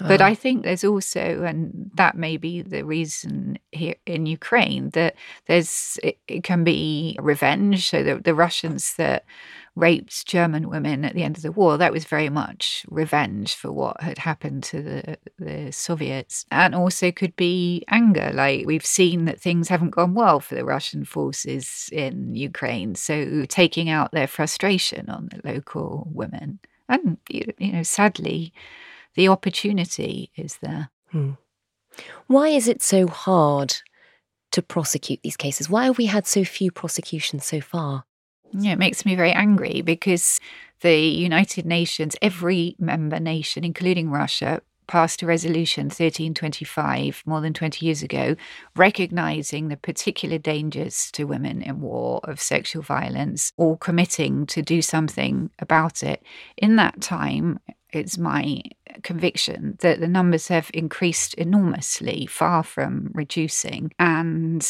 But 0.00 0.20
oh. 0.20 0.24
I 0.24 0.34
think 0.34 0.64
there's 0.64 0.82
also, 0.82 1.44
and 1.44 1.90
that 1.94 2.16
may 2.16 2.36
be 2.36 2.62
the 2.62 2.82
reason 2.82 3.58
here 3.70 3.94
in 4.06 4.26
Ukraine, 4.26 4.90
that 4.90 5.14
there's 5.46 5.98
it, 6.02 6.18
it 6.26 6.42
can 6.42 6.64
be 6.64 7.16
revenge. 7.20 7.90
So 7.90 8.02
the, 8.02 8.16
the 8.16 8.34
Russians 8.34 8.96
that 8.96 9.24
raped 9.76 10.26
German 10.26 10.68
women 10.68 11.04
at 11.04 11.14
the 11.14 11.22
end 11.22 11.36
of 11.36 11.42
the 11.42 11.52
war, 11.52 11.78
that 11.78 11.92
was 11.92 12.04
very 12.04 12.28
much 12.28 12.84
revenge 12.88 13.54
for 13.54 13.70
what 13.70 14.00
had 14.00 14.18
happened 14.18 14.64
to 14.64 14.82
the, 14.82 15.18
the 15.38 15.70
Soviets. 15.70 16.44
And 16.50 16.74
also 16.74 17.12
could 17.12 17.36
be 17.36 17.84
anger. 17.88 18.32
Like 18.34 18.66
we've 18.66 18.86
seen 18.86 19.26
that 19.26 19.40
things 19.40 19.68
haven't 19.68 19.90
gone 19.90 20.14
well 20.14 20.40
for 20.40 20.56
the 20.56 20.64
Russian 20.64 21.04
forces 21.04 21.88
in 21.92 22.34
Ukraine. 22.34 22.96
So 22.96 23.44
taking 23.46 23.88
out 23.90 24.10
their 24.10 24.26
frustration 24.26 25.08
on 25.08 25.28
the 25.30 25.52
local 25.52 26.08
women. 26.12 26.58
And, 26.88 27.18
you 27.28 27.52
know, 27.60 27.82
sadly, 27.84 28.52
the 29.14 29.28
opportunity 29.28 30.30
is 30.36 30.58
there. 30.58 30.90
Hmm. 31.10 31.32
Why 32.26 32.48
is 32.48 32.68
it 32.68 32.82
so 32.82 33.06
hard 33.06 33.76
to 34.52 34.62
prosecute 34.62 35.20
these 35.22 35.36
cases? 35.36 35.70
Why 35.70 35.84
have 35.84 35.98
we 35.98 36.06
had 36.06 36.26
so 36.26 36.44
few 36.44 36.70
prosecutions 36.70 37.44
so 37.44 37.60
far? 37.60 38.04
Yeah, 38.52 38.72
it 38.72 38.78
makes 38.78 39.04
me 39.04 39.16
very 39.16 39.32
angry 39.32 39.82
because 39.82 40.40
the 40.80 40.96
United 40.96 41.66
Nations, 41.66 42.14
every 42.22 42.76
member 42.78 43.18
nation, 43.18 43.64
including 43.64 44.10
Russia, 44.10 44.60
passed 44.86 45.22
a 45.22 45.26
resolution 45.26 45.84
1325 45.84 47.22
more 47.26 47.40
than 47.40 47.54
20 47.54 47.84
years 47.84 48.02
ago 48.02 48.36
recognizing 48.76 49.68
the 49.68 49.76
particular 49.76 50.38
dangers 50.38 51.10
to 51.12 51.24
women 51.24 51.62
in 51.62 51.80
war 51.80 52.20
of 52.24 52.40
sexual 52.40 52.82
violence 52.82 53.52
or 53.56 53.78
committing 53.78 54.46
to 54.46 54.62
do 54.62 54.82
something 54.82 55.50
about 55.58 56.02
it 56.02 56.22
in 56.56 56.76
that 56.76 57.00
time 57.00 57.58
it's 57.94 58.18
my 58.18 58.62
conviction 59.02 59.76
that 59.80 60.00
the 60.00 60.08
numbers 60.08 60.48
have 60.48 60.70
increased 60.74 61.34
enormously, 61.34 62.26
far 62.26 62.62
from 62.62 63.10
reducing. 63.14 63.92
And 63.98 64.66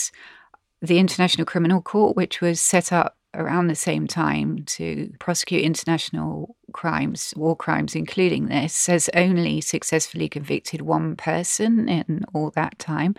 the 0.83 0.99
International 0.99 1.47
Criminal 1.47 1.81
Court, 1.81 2.17
which 2.17 2.41
was 2.41 2.61
set 2.61 2.93
up 2.93 3.17
around 3.35 3.67
the 3.67 3.75
same 3.75 4.07
time 4.07 4.65
to 4.65 5.13
prosecute 5.19 5.63
international 5.63 6.57
crimes, 6.73 7.33
war 7.37 7.57
crimes, 7.57 7.95
including 7.95 8.47
this, 8.47 8.87
has 8.87 9.09
only 9.15 9.61
successfully 9.61 10.29
convicted 10.29 10.83
one 10.83 11.17
person 11.17 11.89
in 11.89 12.25
all 12.35 12.51
that 12.51 12.79
time. 12.79 13.15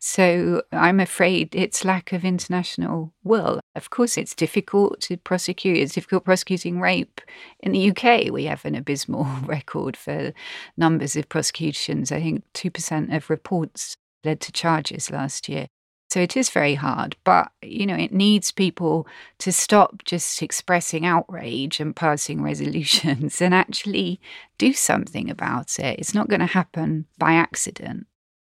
So 0.00 0.62
I'm 0.72 1.00
afraid 1.00 1.54
it's 1.54 1.84
lack 1.84 2.12
of 2.12 2.24
international 2.24 3.14
will. 3.24 3.60
Of 3.74 3.90
course, 3.90 4.18
it's 4.18 4.34
difficult 4.34 5.00
to 5.02 5.16
prosecute. 5.16 5.78
It's 5.78 5.94
difficult 5.94 6.24
prosecuting 6.24 6.80
rape. 6.80 7.20
In 7.60 7.72
the 7.72 7.90
UK, 7.90 8.30
we 8.32 8.44
have 8.44 8.64
an 8.64 8.74
abysmal 8.74 9.26
record 9.44 9.96
for 9.96 10.32
numbers 10.76 11.16
of 11.16 11.28
prosecutions. 11.28 12.12
I 12.12 12.20
think 12.20 12.44
2% 12.54 13.16
of 13.16 13.30
reports 13.30 13.96
led 14.24 14.40
to 14.40 14.52
charges 14.52 15.10
last 15.10 15.48
year. 15.48 15.68
So 16.10 16.20
it 16.20 16.36
is 16.36 16.48
very 16.48 16.74
hard, 16.74 17.16
but 17.24 17.52
you 17.62 17.86
know, 17.86 17.94
it 17.94 18.12
needs 18.12 18.50
people 18.50 19.06
to 19.38 19.52
stop 19.52 20.04
just 20.04 20.40
expressing 20.42 21.04
outrage 21.04 21.80
and 21.80 21.94
passing 21.94 22.42
resolutions 22.50 23.42
and 23.42 23.54
actually 23.54 24.20
do 24.56 24.72
something 24.72 25.28
about 25.30 25.78
it. 25.78 25.98
It's 25.98 26.14
not 26.14 26.28
going 26.28 26.40
to 26.40 26.46
happen 26.46 27.06
by 27.18 27.32
accident. 27.34 28.06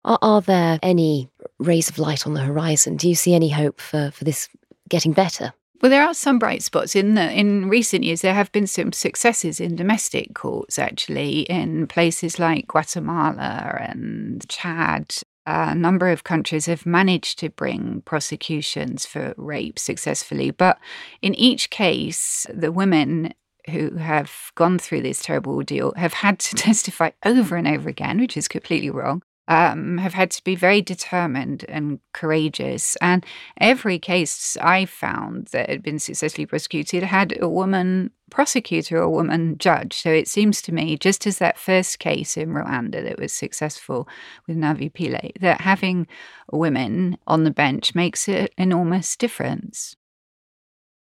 Are, 0.05 0.19
are, 0.23 0.41
there 0.41 0.79
any 0.83 1.31
rays 1.59 1.89
of 1.89 1.99
light 1.99 2.27
on 2.27 2.35
the 2.35 2.43
horizon? 2.43 2.97
Do 2.97 3.09
you 3.09 3.15
see 3.15 3.35
any 3.35 3.49
hope 3.49 3.81
for, 3.81 4.11
for 4.13 4.25
this 4.25 4.49
getting 4.89 5.13
better? 5.13 5.53
Well, 5.83 5.91
there 5.91 6.05
are 6.05 6.15
some 6.15 6.39
bright 6.39 6.63
spots 6.63 6.95
in 6.95 7.15
the 7.15 7.31
in 7.33 7.69
recent 7.69 8.05
years. 8.05 8.23
There 8.23 8.33
have 8.33 8.53
been 8.53 8.67
some 8.67 8.93
successes 8.93 9.61
in 9.61 9.77
domestic 9.77 10.35
courts, 10.35 10.79
actually, 10.79 11.41
in 11.41 11.87
places 11.87 12.39
like 12.39 12.69
Guatemala 12.69 13.77
and 13.81 14.49
Chad 14.49 15.17
a 15.47 15.75
number 15.75 16.09
of 16.09 16.25
countries 16.25 16.67
have 16.67 16.85
managed 16.85 17.39
to 17.39 17.51
bring 17.51 18.03
prosecutions 18.05 19.07
for 19.07 19.35
rape 19.37 19.79
successfully. 19.79 20.51
But 20.51 20.79
in 21.23 21.35
each 21.35 21.71
case, 21.71 22.47
the 22.53 22.73
women 22.73 23.33
who 23.71 23.97
have 23.97 24.53
gone 24.55 24.79
through 24.79 25.03
this 25.03 25.23
terrible 25.23 25.55
ordeal 25.55 25.93
have 25.97 26.15
had 26.15 26.39
to 26.41 26.55
testify 26.57 27.11
over 27.25 27.57
and 27.57 27.69
over 27.69 27.89
again, 27.89 28.21
which 28.21 28.37
is 28.37 28.49
completely 28.49 28.91
wrong 28.91 29.23
um, 29.49 29.99
have 29.99 30.15
had 30.15 30.31
to 30.33 30.45
be 30.45 30.55
very 30.55 30.83
determined 30.83 31.65
and 31.69 32.01
courageous. 32.13 32.97
And 32.97 33.25
every 33.61 33.99
case 33.99 34.57
I 34.61 34.85
found 34.85 35.49
that 35.49 35.69
had 35.69 35.83
been 35.83 35.99
successfully 35.99 36.47
prosecuted 36.47 37.03
had 37.03 37.39
a 37.41 37.49
woman 37.49 38.11
prosecutor 38.31 38.99
or 38.99 39.03
a 39.03 39.11
woman 39.11 39.57
judge. 39.59 39.95
So 39.95 40.11
it 40.11 40.29
seems 40.29 40.61
to 40.63 40.73
me, 40.73 40.97
just 40.97 41.27
as 41.27 41.39
that 41.39 41.59
first 41.59 41.99
case 41.99 42.37
in 42.37 42.51
Rwanda 42.51 43.03
that 43.05 43.21
was 43.21 43.33
successful 43.33 44.09
with 44.47 44.57
Navi 44.57 44.93
Pillay, 44.93 45.33
that 45.41 45.61
having 45.61 46.07
women 46.53 47.19
on 47.27 47.45
the 47.45 47.51
bench 47.51 47.95
makes 47.95 48.29
an 48.29 48.49
enormous 48.59 49.17
difference. 49.17 49.97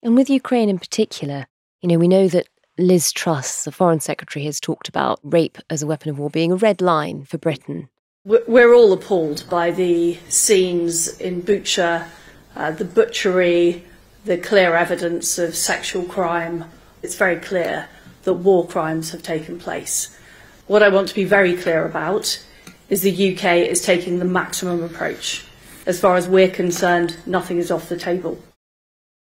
And 0.02 0.16
with 0.16 0.28
Ukraine 0.28 0.68
in 0.68 0.78
particular, 0.78 1.46
you 1.80 1.88
know, 1.88 1.98
we 1.98 2.08
know 2.08 2.28
that 2.28 2.48
Liz 2.76 3.12
Truss, 3.12 3.64
the 3.64 3.72
Foreign 3.72 4.00
Secretary, 4.00 4.44
has 4.46 4.58
talked 4.58 4.88
about 4.88 5.20
rape 5.22 5.58
as 5.70 5.82
a 5.82 5.86
weapon 5.86 6.10
of 6.10 6.18
war 6.18 6.28
being 6.28 6.50
a 6.50 6.56
red 6.56 6.80
line 6.80 7.22
for 7.24 7.38
Britain. 7.38 7.88
We're 8.26 8.72
all 8.72 8.90
appalled 8.94 9.44
by 9.50 9.70
the 9.70 10.16
scenes 10.30 11.20
in 11.20 11.42
Bucha, 11.42 12.08
uh, 12.56 12.70
the 12.70 12.86
butchery, 12.86 13.84
the 14.24 14.38
clear 14.38 14.74
evidence 14.74 15.36
of 15.36 15.54
sexual 15.54 16.04
crime. 16.04 16.64
It's 17.02 17.16
very 17.16 17.36
clear 17.36 17.86
that 18.22 18.32
war 18.32 18.66
crimes 18.66 19.10
have 19.10 19.22
taken 19.22 19.58
place. 19.58 20.18
What 20.66 20.82
I 20.82 20.88
want 20.88 21.08
to 21.08 21.14
be 21.14 21.24
very 21.24 21.54
clear 21.54 21.84
about 21.84 22.42
is 22.88 23.02
the 23.02 23.34
UK 23.34 23.68
is 23.68 23.82
taking 23.82 24.20
the 24.20 24.24
maximum 24.24 24.82
approach. 24.82 25.44
As 25.84 26.00
far 26.00 26.16
as 26.16 26.26
we're 26.26 26.48
concerned, 26.48 27.18
nothing 27.26 27.58
is 27.58 27.70
off 27.70 27.90
the 27.90 27.98
table. 27.98 28.38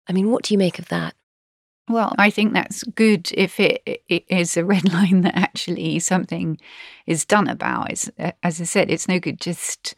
I 0.08 0.14
mean, 0.14 0.32
what 0.32 0.44
do 0.44 0.56
you 0.56 0.58
make 0.58 0.80
of 0.80 0.88
that? 0.88 1.14
Well, 1.90 2.14
I 2.18 2.30
think 2.30 2.54
that's 2.54 2.84
good 2.84 3.32
if 3.34 3.60
it, 3.60 3.82
it 3.86 4.26
is 4.28 4.58
a 4.58 4.66
red 4.66 4.92
line 4.94 5.22
that 5.22 5.38
actually 5.38 6.00
something 6.00 6.58
is 7.06 7.26
done 7.26 7.48
about. 7.48 7.92
It's, 7.92 8.10
as 8.44 8.60
I 8.60 8.66
said, 8.66 8.92
it's 8.92 9.08
no 9.08 9.20
good 9.20 9.40
just 9.40 9.96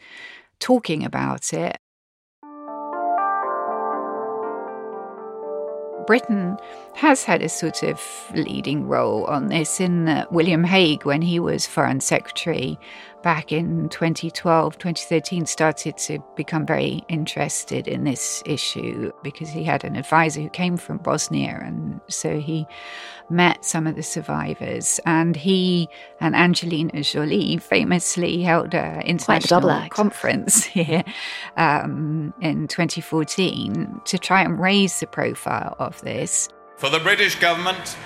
talking 0.60 1.04
about 1.04 1.52
it. 1.52 1.78
Britain 6.06 6.58
has 6.94 7.22
had 7.22 7.42
a 7.42 7.48
sort 7.48 7.84
of 7.84 8.02
leading 8.34 8.88
role 8.88 9.24
on 9.26 9.46
this 9.46 9.80
in 9.80 10.06
that 10.06 10.32
William 10.32 10.64
Hague, 10.64 11.04
when 11.04 11.22
he 11.22 11.38
was 11.38 11.66
Foreign 11.66 12.00
Secretary, 12.00 12.78
back 13.22 13.52
in 13.52 13.88
2012, 13.88 14.78
2013, 14.78 15.46
started 15.46 15.96
to 15.98 16.22
become 16.36 16.66
very 16.66 17.04
interested 17.08 17.86
in 17.88 18.04
this 18.04 18.42
issue 18.46 19.12
because 19.22 19.48
he 19.48 19.64
had 19.64 19.84
an 19.84 19.96
advisor 19.96 20.40
who 20.40 20.48
came 20.48 20.76
from 20.76 20.98
Bosnia. 20.98 21.60
And 21.62 22.00
so 22.08 22.40
he 22.40 22.66
met 23.28 23.64
some 23.64 23.86
of 23.86 23.96
the 23.96 24.02
survivors. 24.02 25.00
And 25.06 25.36
he 25.36 25.88
and 26.20 26.34
Angelina 26.34 27.02
Jolie 27.02 27.58
famously 27.58 28.42
held 28.42 28.74
an 28.74 29.02
international 29.02 29.88
conference 29.90 30.64
here 30.64 31.04
um, 31.56 32.34
in 32.40 32.68
2014 32.68 34.00
to 34.04 34.18
try 34.18 34.42
and 34.42 34.60
raise 34.60 35.00
the 35.00 35.06
profile 35.06 35.76
of 35.78 36.00
this. 36.00 36.48
For 36.76 36.88
the 36.88 37.00
British 37.00 37.38
government, 37.38 37.96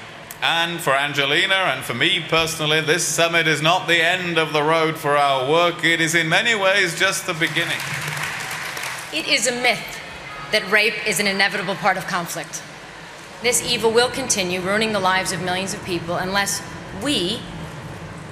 and 0.43 0.81
for 0.81 0.95
Angelina 0.95 1.55
and 1.55 1.85
for 1.85 1.95
me 1.95 2.21
personally, 2.29 2.81
this 2.81 3.07
summit 3.07 3.47
is 3.47 3.63
not 3.63 3.89
the 3.89 4.01
end 4.01 4.39
of 4.39 4.53
the 4.53 4.63
road 4.63 4.97
for 4.97 5.17
our 5.17 5.51
work. 5.51 5.85
It 5.85 6.01
is 6.01 6.15
in 6.15 6.29
many 6.29 6.55
ways 6.55 6.99
just 6.99 7.27
the 7.27 7.35
beginning. 7.35 7.79
It 9.13 9.27
is 9.29 9.47
a 9.47 9.53
myth 9.53 10.01
that 10.53 10.71
rape 10.71 11.07
is 11.07 11.21
an 11.21 11.27
inevitable 11.27 11.75
part 11.77 11.97
of 11.97 12.07
conflict. 12.07 12.63
This 13.43 13.63
evil 13.63 13.91
will 13.91 14.11
continue 14.11 14.61
ruining 14.61 14.93
the 14.93 15.01
lives 15.01 15.33
of 15.33 15.43
millions 15.43 15.75
of 15.75 15.85
people 15.85 16.17
unless 16.17 16.63
we 17.03 17.41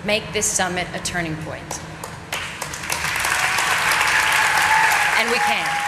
make 0.05 0.33
this 0.33 0.47
summit 0.47 0.87
a 0.95 0.99
turning 1.01 1.37
point. 1.37 1.81
And 5.19 5.31
we 5.31 5.37
can. 5.39 5.83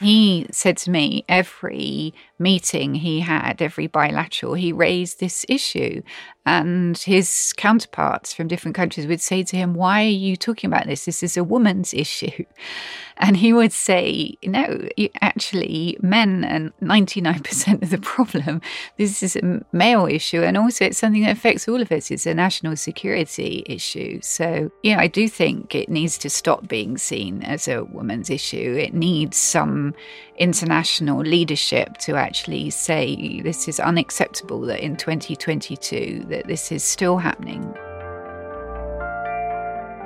He 0.00 0.46
said 0.50 0.76
to 0.78 0.90
me 0.90 1.24
every 1.28 2.12
meeting 2.38 2.94
he 2.94 3.20
had, 3.20 3.62
every 3.62 3.86
bilateral, 3.86 4.54
he 4.54 4.72
raised 4.72 5.20
this 5.20 5.46
issue. 5.48 6.02
And 6.44 6.98
his 6.98 7.52
counterparts 7.56 8.34
from 8.34 8.48
different 8.48 8.74
countries 8.74 9.06
would 9.06 9.20
say 9.20 9.44
to 9.44 9.56
him, 9.56 9.74
Why 9.74 10.02
are 10.02 10.08
you 10.08 10.34
talking 10.36 10.68
about 10.68 10.86
this? 10.86 11.04
This 11.04 11.22
is 11.22 11.36
a 11.36 11.44
woman's 11.44 11.94
issue. 11.94 12.44
And 13.18 13.36
he 13.36 13.52
would 13.52 13.72
say, 13.72 14.34
No, 14.42 14.88
actually, 15.20 15.96
men 16.00 16.44
are 16.44 16.84
99% 16.84 17.82
of 17.82 17.90
the 17.90 17.98
problem. 17.98 18.60
This 18.96 19.22
is 19.22 19.36
a 19.36 19.64
male 19.72 20.06
issue. 20.06 20.42
And 20.42 20.56
also, 20.56 20.86
it's 20.86 20.98
something 20.98 21.22
that 21.22 21.36
affects 21.36 21.68
all 21.68 21.80
of 21.80 21.92
us. 21.92 22.10
It's 22.10 22.26
a 22.26 22.34
national 22.34 22.74
security 22.76 23.62
issue. 23.66 24.20
So, 24.20 24.72
yeah, 24.82 24.98
I 24.98 25.06
do 25.06 25.28
think 25.28 25.76
it 25.76 25.88
needs 25.88 26.18
to 26.18 26.30
stop 26.30 26.66
being 26.66 26.98
seen 26.98 27.44
as 27.44 27.68
a 27.68 27.84
woman's 27.84 28.30
issue. 28.30 28.76
It 28.80 28.94
needs 28.94 29.36
some 29.36 29.94
international 30.36 31.20
leadership 31.20 31.98
to 31.98 32.16
actually 32.16 32.70
say 32.70 33.40
this 33.42 33.68
is 33.68 33.78
unacceptable 33.78 34.60
that 34.62 34.80
in 34.80 34.96
2022 34.96 36.24
that 36.28 36.46
this 36.46 36.72
is 36.72 36.82
still 36.82 37.18
happening. 37.18 37.74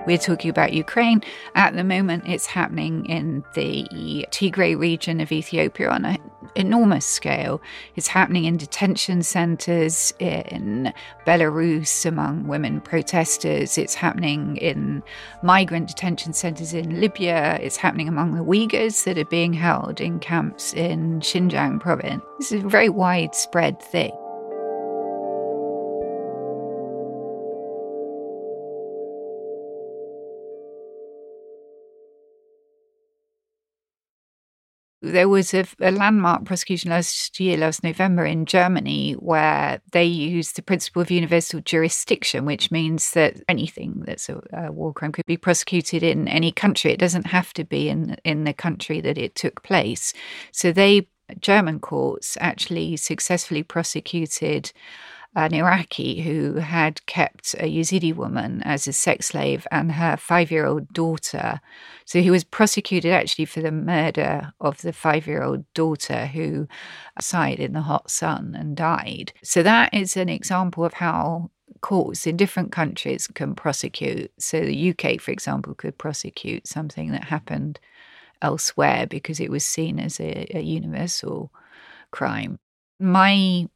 We're 0.06 0.18
talking 0.18 0.50
about 0.50 0.72
Ukraine. 0.72 1.20
At 1.56 1.74
the 1.74 1.82
moment, 1.82 2.28
it's 2.28 2.46
happening 2.46 3.06
in 3.06 3.44
the 3.54 4.26
Tigray 4.30 4.78
region 4.78 5.20
of 5.20 5.32
Ethiopia 5.32 5.90
on 5.90 6.04
an 6.04 6.18
enormous 6.54 7.04
scale. 7.04 7.60
It's 7.96 8.06
happening 8.06 8.44
in 8.44 8.56
detention 8.56 9.24
centers 9.24 10.14
in 10.20 10.92
Belarus 11.26 12.06
among 12.06 12.46
women 12.46 12.80
protesters. 12.80 13.76
It's 13.76 13.94
happening 13.94 14.56
in 14.58 15.02
migrant 15.42 15.88
detention 15.88 16.32
centers 16.32 16.72
in 16.72 17.00
Libya. 17.00 17.58
It's 17.60 17.76
happening 17.76 18.08
among 18.08 18.36
the 18.36 18.44
Uyghurs 18.44 19.04
that 19.04 19.18
are 19.18 19.24
being 19.24 19.52
held 19.52 20.00
in 20.00 20.20
camps 20.20 20.72
in 20.72 21.20
Xinjiang 21.20 21.80
province. 21.80 22.22
This 22.38 22.52
is 22.52 22.62
a 22.62 22.68
very 22.68 22.88
widespread 22.88 23.82
thing. 23.82 24.12
There 35.12 35.28
was 35.28 35.54
a, 35.54 35.64
a, 35.80 35.90
landmark 35.90 36.44
prosecution 36.44 36.90
last 36.90 37.38
year, 37.40 37.56
last 37.56 37.82
November, 37.82 38.24
in 38.24 38.46
Germany, 38.46 39.12
where 39.14 39.80
they 39.92 40.04
used 40.04 40.56
the 40.56 40.62
principle 40.62 41.02
of 41.02 41.10
universal 41.10 41.60
jurisdiction, 41.60 42.44
which 42.44 42.70
means 42.70 43.12
that 43.12 43.40
anything 43.48 44.02
that's 44.06 44.28
a, 44.28 44.40
a, 44.52 44.72
war 44.72 44.92
crime 44.92 45.12
could 45.12 45.26
be 45.26 45.36
prosecuted 45.36 46.02
in 46.02 46.28
any 46.28 46.52
country. 46.52 46.92
It 46.92 47.00
doesn't 47.00 47.26
have 47.26 47.52
to 47.54 47.64
be 47.64 47.88
in 47.88 48.16
in 48.24 48.44
the 48.44 48.52
country 48.52 49.00
that 49.00 49.18
it 49.18 49.34
took 49.34 49.62
place. 49.62 50.12
So 50.52 50.72
they 50.72 51.08
German 51.40 51.80
courts 51.80 52.38
actually 52.40 52.96
successfully 52.96 53.62
prosecuted 53.62 54.72
an 55.36 55.52
Iraqi 55.52 56.22
who 56.22 56.54
had 56.54 57.04
kept 57.06 57.54
a 57.54 57.70
Yazidi 57.70 58.14
woman 58.14 58.62
as 58.62 58.88
a 58.88 58.92
sex 58.92 59.26
slave 59.26 59.66
and 59.70 59.92
her 59.92 60.16
five 60.16 60.50
year 60.50 60.64
old 60.64 60.88
daughter. 60.92 61.60
So 62.06 62.22
he 62.22 62.30
was 62.30 62.42
prosecuted 62.42 63.12
actually 63.12 63.44
for 63.44 63.60
the 63.60 63.70
murder 63.70 64.52
of 64.60 64.80
the 64.80 64.94
five 64.94 65.26
year 65.26 65.42
old 65.42 65.70
daughter 65.74 66.26
who 66.26 66.66
died 67.30 67.60
in 67.60 67.74
the 67.74 67.82
hot 67.82 68.10
sun 68.10 68.56
and 68.58 68.74
died. 68.76 69.34
So 69.44 69.62
that 69.62 69.92
is 69.92 70.16
an 70.16 70.30
example 70.30 70.86
of 70.86 70.94
how 70.94 71.50
courts 71.82 72.26
in 72.26 72.38
different 72.38 72.72
countries 72.72 73.26
can 73.26 73.54
prosecute. 73.54 74.32
So 74.38 74.60
the 74.60 74.90
UK, 74.90 75.20
for 75.20 75.32
example, 75.32 75.74
could 75.74 75.98
prosecute 75.98 76.66
something 76.66 77.10
that 77.12 77.24
happened 77.24 77.78
elsewhere 78.40 79.06
because 79.06 79.38
it 79.38 79.50
was 79.50 79.64
seen 79.64 79.98
as 79.98 80.18
a, 80.18 80.56
a 80.56 80.60
universal 80.60 81.52
crime. 82.10 82.58
My 82.98 83.68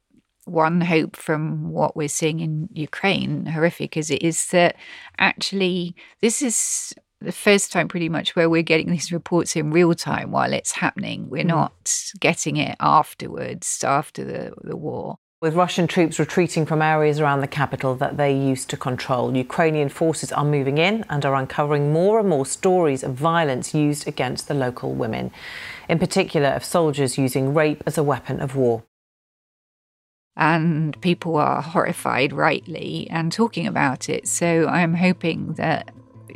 one 0.45 0.81
hope 0.81 1.15
from 1.15 1.71
what 1.71 1.95
we're 1.95 2.07
seeing 2.07 2.39
in 2.39 2.69
Ukraine, 2.73 3.45
horrific 3.45 3.97
as 3.97 4.09
it 4.09 4.23
is, 4.23 4.47
that 4.47 4.75
actually 5.19 5.95
this 6.21 6.41
is 6.41 6.93
the 7.21 7.31
first 7.31 7.71
time 7.71 7.87
pretty 7.87 8.09
much 8.09 8.35
where 8.35 8.49
we're 8.49 8.63
getting 8.63 8.89
these 8.89 9.11
reports 9.11 9.55
in 9.55 9.71
real 9.71 9.93
time 9.93 10.31
while 10.31 10.53
it's 10.53 10.71
happening. 10.71 11.29
We're 11.29 11.43
mm. 11.43 11.47
not 11.47 11.93
getting 12.19 12.57
it 12.57 12.75
afterwards, 12.79 13.83
after 13.83 14.23
the, 14.23 14.53
the 14.63 14.75
war. 14.75 15.17
With 15.39 15.55
Russian 15.55 15.87
troops 15.87 16.19
retreating 16.19 16.67
from 16.67 16.83
areas 16.83 17.19
around 17.19 17.41
the 17.41 17.47
capital 17.47 17.95
that 17.95 18.17
they 18.17 18.31
used 18.31 18.69
to 18.69 18.77
control, 18.77 19.35
Ukrainian 19.35 19.89
forces 19.89 20.31
are 20.31 20.45
moving 20.45 20.77
in 20.77 21.03
and 21.09 21.25
are 21.25 21.33
uncovering 21.33 21.91
more 21.91 22.19
and 22.19 22.29
more 22.29 22.45
stories 22.45 23.03
of 23.03 23.15
violence 23.15 23.73
used 23.73 24.07
against 24.07 24.47
the 24.47 24.53
local 24.53 24.93
women, 24.93 25.31
in 25.89 25.97
particular 25.97 26.49
of 26.49 26.63
soldiers 26.63 27.17
using 27.17 27.55
rape 27.55 27.81
as 27.87 27.97
a 27.97 28.03
weapon 28.03 28.39
of 28.39 28.55
war 28.55 28.83
and 30.37 30.99
people 31.01 31.35
are 31.35 31.61
horrified, 31.61 32.33
rightly, 32.33 33.07
and 33.09 33.31
talking 33.31 33.67
about 33.67 34.09
it. 34.09 34.27
So 34.27 34.67
I'm 34.67 34.93
hoping 34.93 35.53
that 35.53 35.91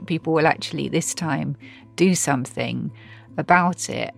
people 0.05 0.33
will 0.33 0.47
actually 0.47 0.89
this 0.89 1.13
time 1.13 1.55
do 1.95 2.15
something 2.15 2.91
about 3.37 3.89
it. 3.89 4.13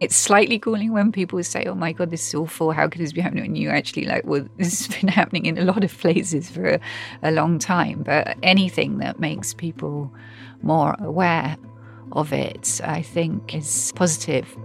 It's 0.00 0.16
slightly 0.16 0.58
cooling 0.58 0.92
when 0.92 1.12
people 1.12 1.42
say, 1.44 1.64
Oh 1.66 1.76
my 1.76 1.92
God, 1.92 2.10
this 2.10 2.26
is 2.26 2.34
awful. 2.34 2.72
How 2.72 2.88
could 2.88 3.00
this 3.00 3.12
be 3.12 3.20
happening? 3.20 3.44
And 3.44 3.58
you 3.58 3.68
actually 3.70 4.04
like, 4.04 4.24
Well, 4.24 4.48
this 4.56 4.84
has 4.84 5.00
been 5.00 5.08
happening 5.20 5.46
in 5.46 5.58
a 5.58 5.64
lot 5.64 5.84
of 5.84 5.96
places 5.96 6.50
for 6.50 6.66
a, 6.66 6.80
a 7.22 7.30
long 7.30 7.60
time. 7.60 8.02
But 8.02 8.36
anything 8.42 8.98
that 8.98 9.20
makes 9.20 9.54
people 9.54 10.12
more 10.60 10.96
aware 10.98 11.56
of 12.10 12.32
it, 12.32 12.80
I 12.82 13.00
think, 13.02 13.54
is 13.54 13.92
positive. 13.94 14.56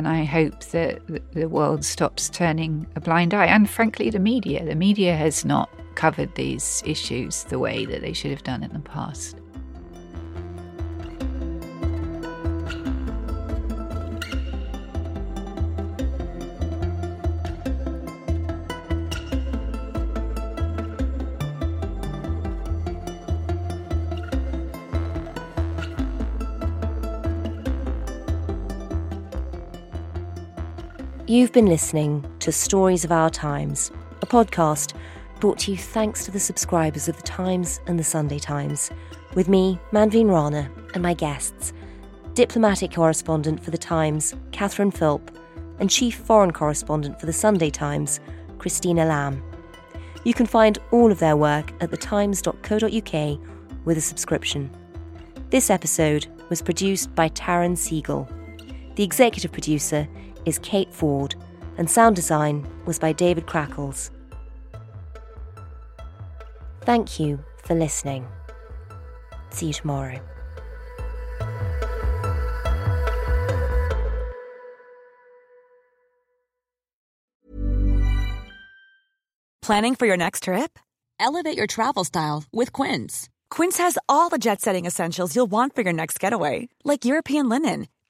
And 0.00 0.08
I 0.08 0.24
hope 0.24 0.64
that 0.70 1.02
the 1.34 1.46
world 1.46 1.84
stops 1.84 2.30
turning 2.30 2.86
a 2.96 3.00
blind 3.00 3.34
eye. 3.34 3.44
And 3.44 3.68
frankly, 3.68 4.08
the 4.08 4.18
media. 4.18 4.64
The 4.64 4.74
media 4.74 5.14
has 5.14 5.44
not 5.44 5.68
covered 5.94 6.34
these 6.36 6.82
issues 6.86 7.44
the 7.44 7.58
way 7.58 7.84
that 7.84 8.00
they 8.00 8.14
should 8.14 8.30
have 8.30 8.42
done 8.42 8.62
in 8.62 8.72
the 8.72 8.78
past. 8.78 9.36
You've 31.30 31.52
been 31.52 31.66
listening 31.66 32.28
to 32.40 32.50
Stories 32.50 33.04
of 33.04 33.12
Our 33.12 33.30
Times, 33.30 33.92
a 34.20 34.26
podcast 34.26 34.94
brought 35.38 35.60
to 35.60 35.70
you 35.70 35.76
thanks 35.76 36.24
to 36.24 36.32
the 36.32 36.40
subscribers 36.40 37.06
of 37.06 37.16
The 37.16 37.22
Times 37.22 37.80
and 37.86 37.96
The 37.96 38.02
Sunday 38.02 38.40
Times, 38.40 38.90
with 39.36 39.48
me, 39.48 39.78
Manveen 39.92 40.28
Rana, 40.28 40.68
and 40.92 41.04
my 41.04 41.14
guests, 41.14 41.72
diplomatic 42.34 42.92
correspondent 42.92 43.62
for 43.62 43.70
The 43.70 43.78
Times, 43.78 44.34
Catherine 44.50 44.90
Philp, 44.90 45.30
and 45.78 45.88
chief 45.88 46.16
foreign 46.16 46.50
correspondent 46.50 47.20
for 47.20 47.26
The 47.26 47.32
Sunday 47.32 47.70
Times, 47.70 48.18
Christina 48.58 49.04
Lamb. 49.04 49.40
You 50.24 50.34
can 50.34 50.46
find 50.46 50.80
all 50.90 51.12
of 51.12 51.20
their 51.20 51.36
work 51.36 51.72
at 51.80 51.92
thetimes.co.uk 51.92 53.38
with 53.84 53.96
a 53.96 54.00
subscription. 54.00 54.68
This 55.50 55.70
episode 55.70 56.26
was 56.48 56.60
produced 56.60 57.14
by 57.14 57.28
Taryn 57.28 57.78
Siegel. 57.78 58.28
The 58.96 59.04
executive 59.04 59.52
producer 59.52 60.08
is 60.50 60.58
Kate 60.58 60.92
Ford, 60.92 61.34
and 61.78 61.88
sound 61.88 62.16
design 62.16 62.66
was 62.84 62.98
by 62.98 63.12
David 63.12 63.46
Crackles. 63.46 64.10
Thank 66.82 67.20
you 67.20 67.38
for 67.64 67.74
listening. 67.74 68.26
See 69.50 69.68
you 69.68 69.72
tomorrow. 69.72 70.18
Planning 79.62 79.94
for 79.94 80.06
your 80.06 80.16
next 80.16 80.44
trip? 80.44 80.80
Elevate 81.20 81.56
your 81.56 81.68
travel 81.68 82.02
style 82.02 82.42
with 82.52 82.72
Quince. 82.72 83.28
Quince 83.50 83.78
has 83.78 83.98
all 84.08 84.28
the 84.30 84.38
jet 84.38 84.60
setting 84.60 84.84
essentials 84.84 85.36
you'll 85.36 85.46
want 85.46 85.76
for 85.76 85.82
your 85.82 85.92
next 85.92 86.18
getaway, 86.18 86.68
like 86.82 87.04
European 87.04 87.48
linen 87.48 87.86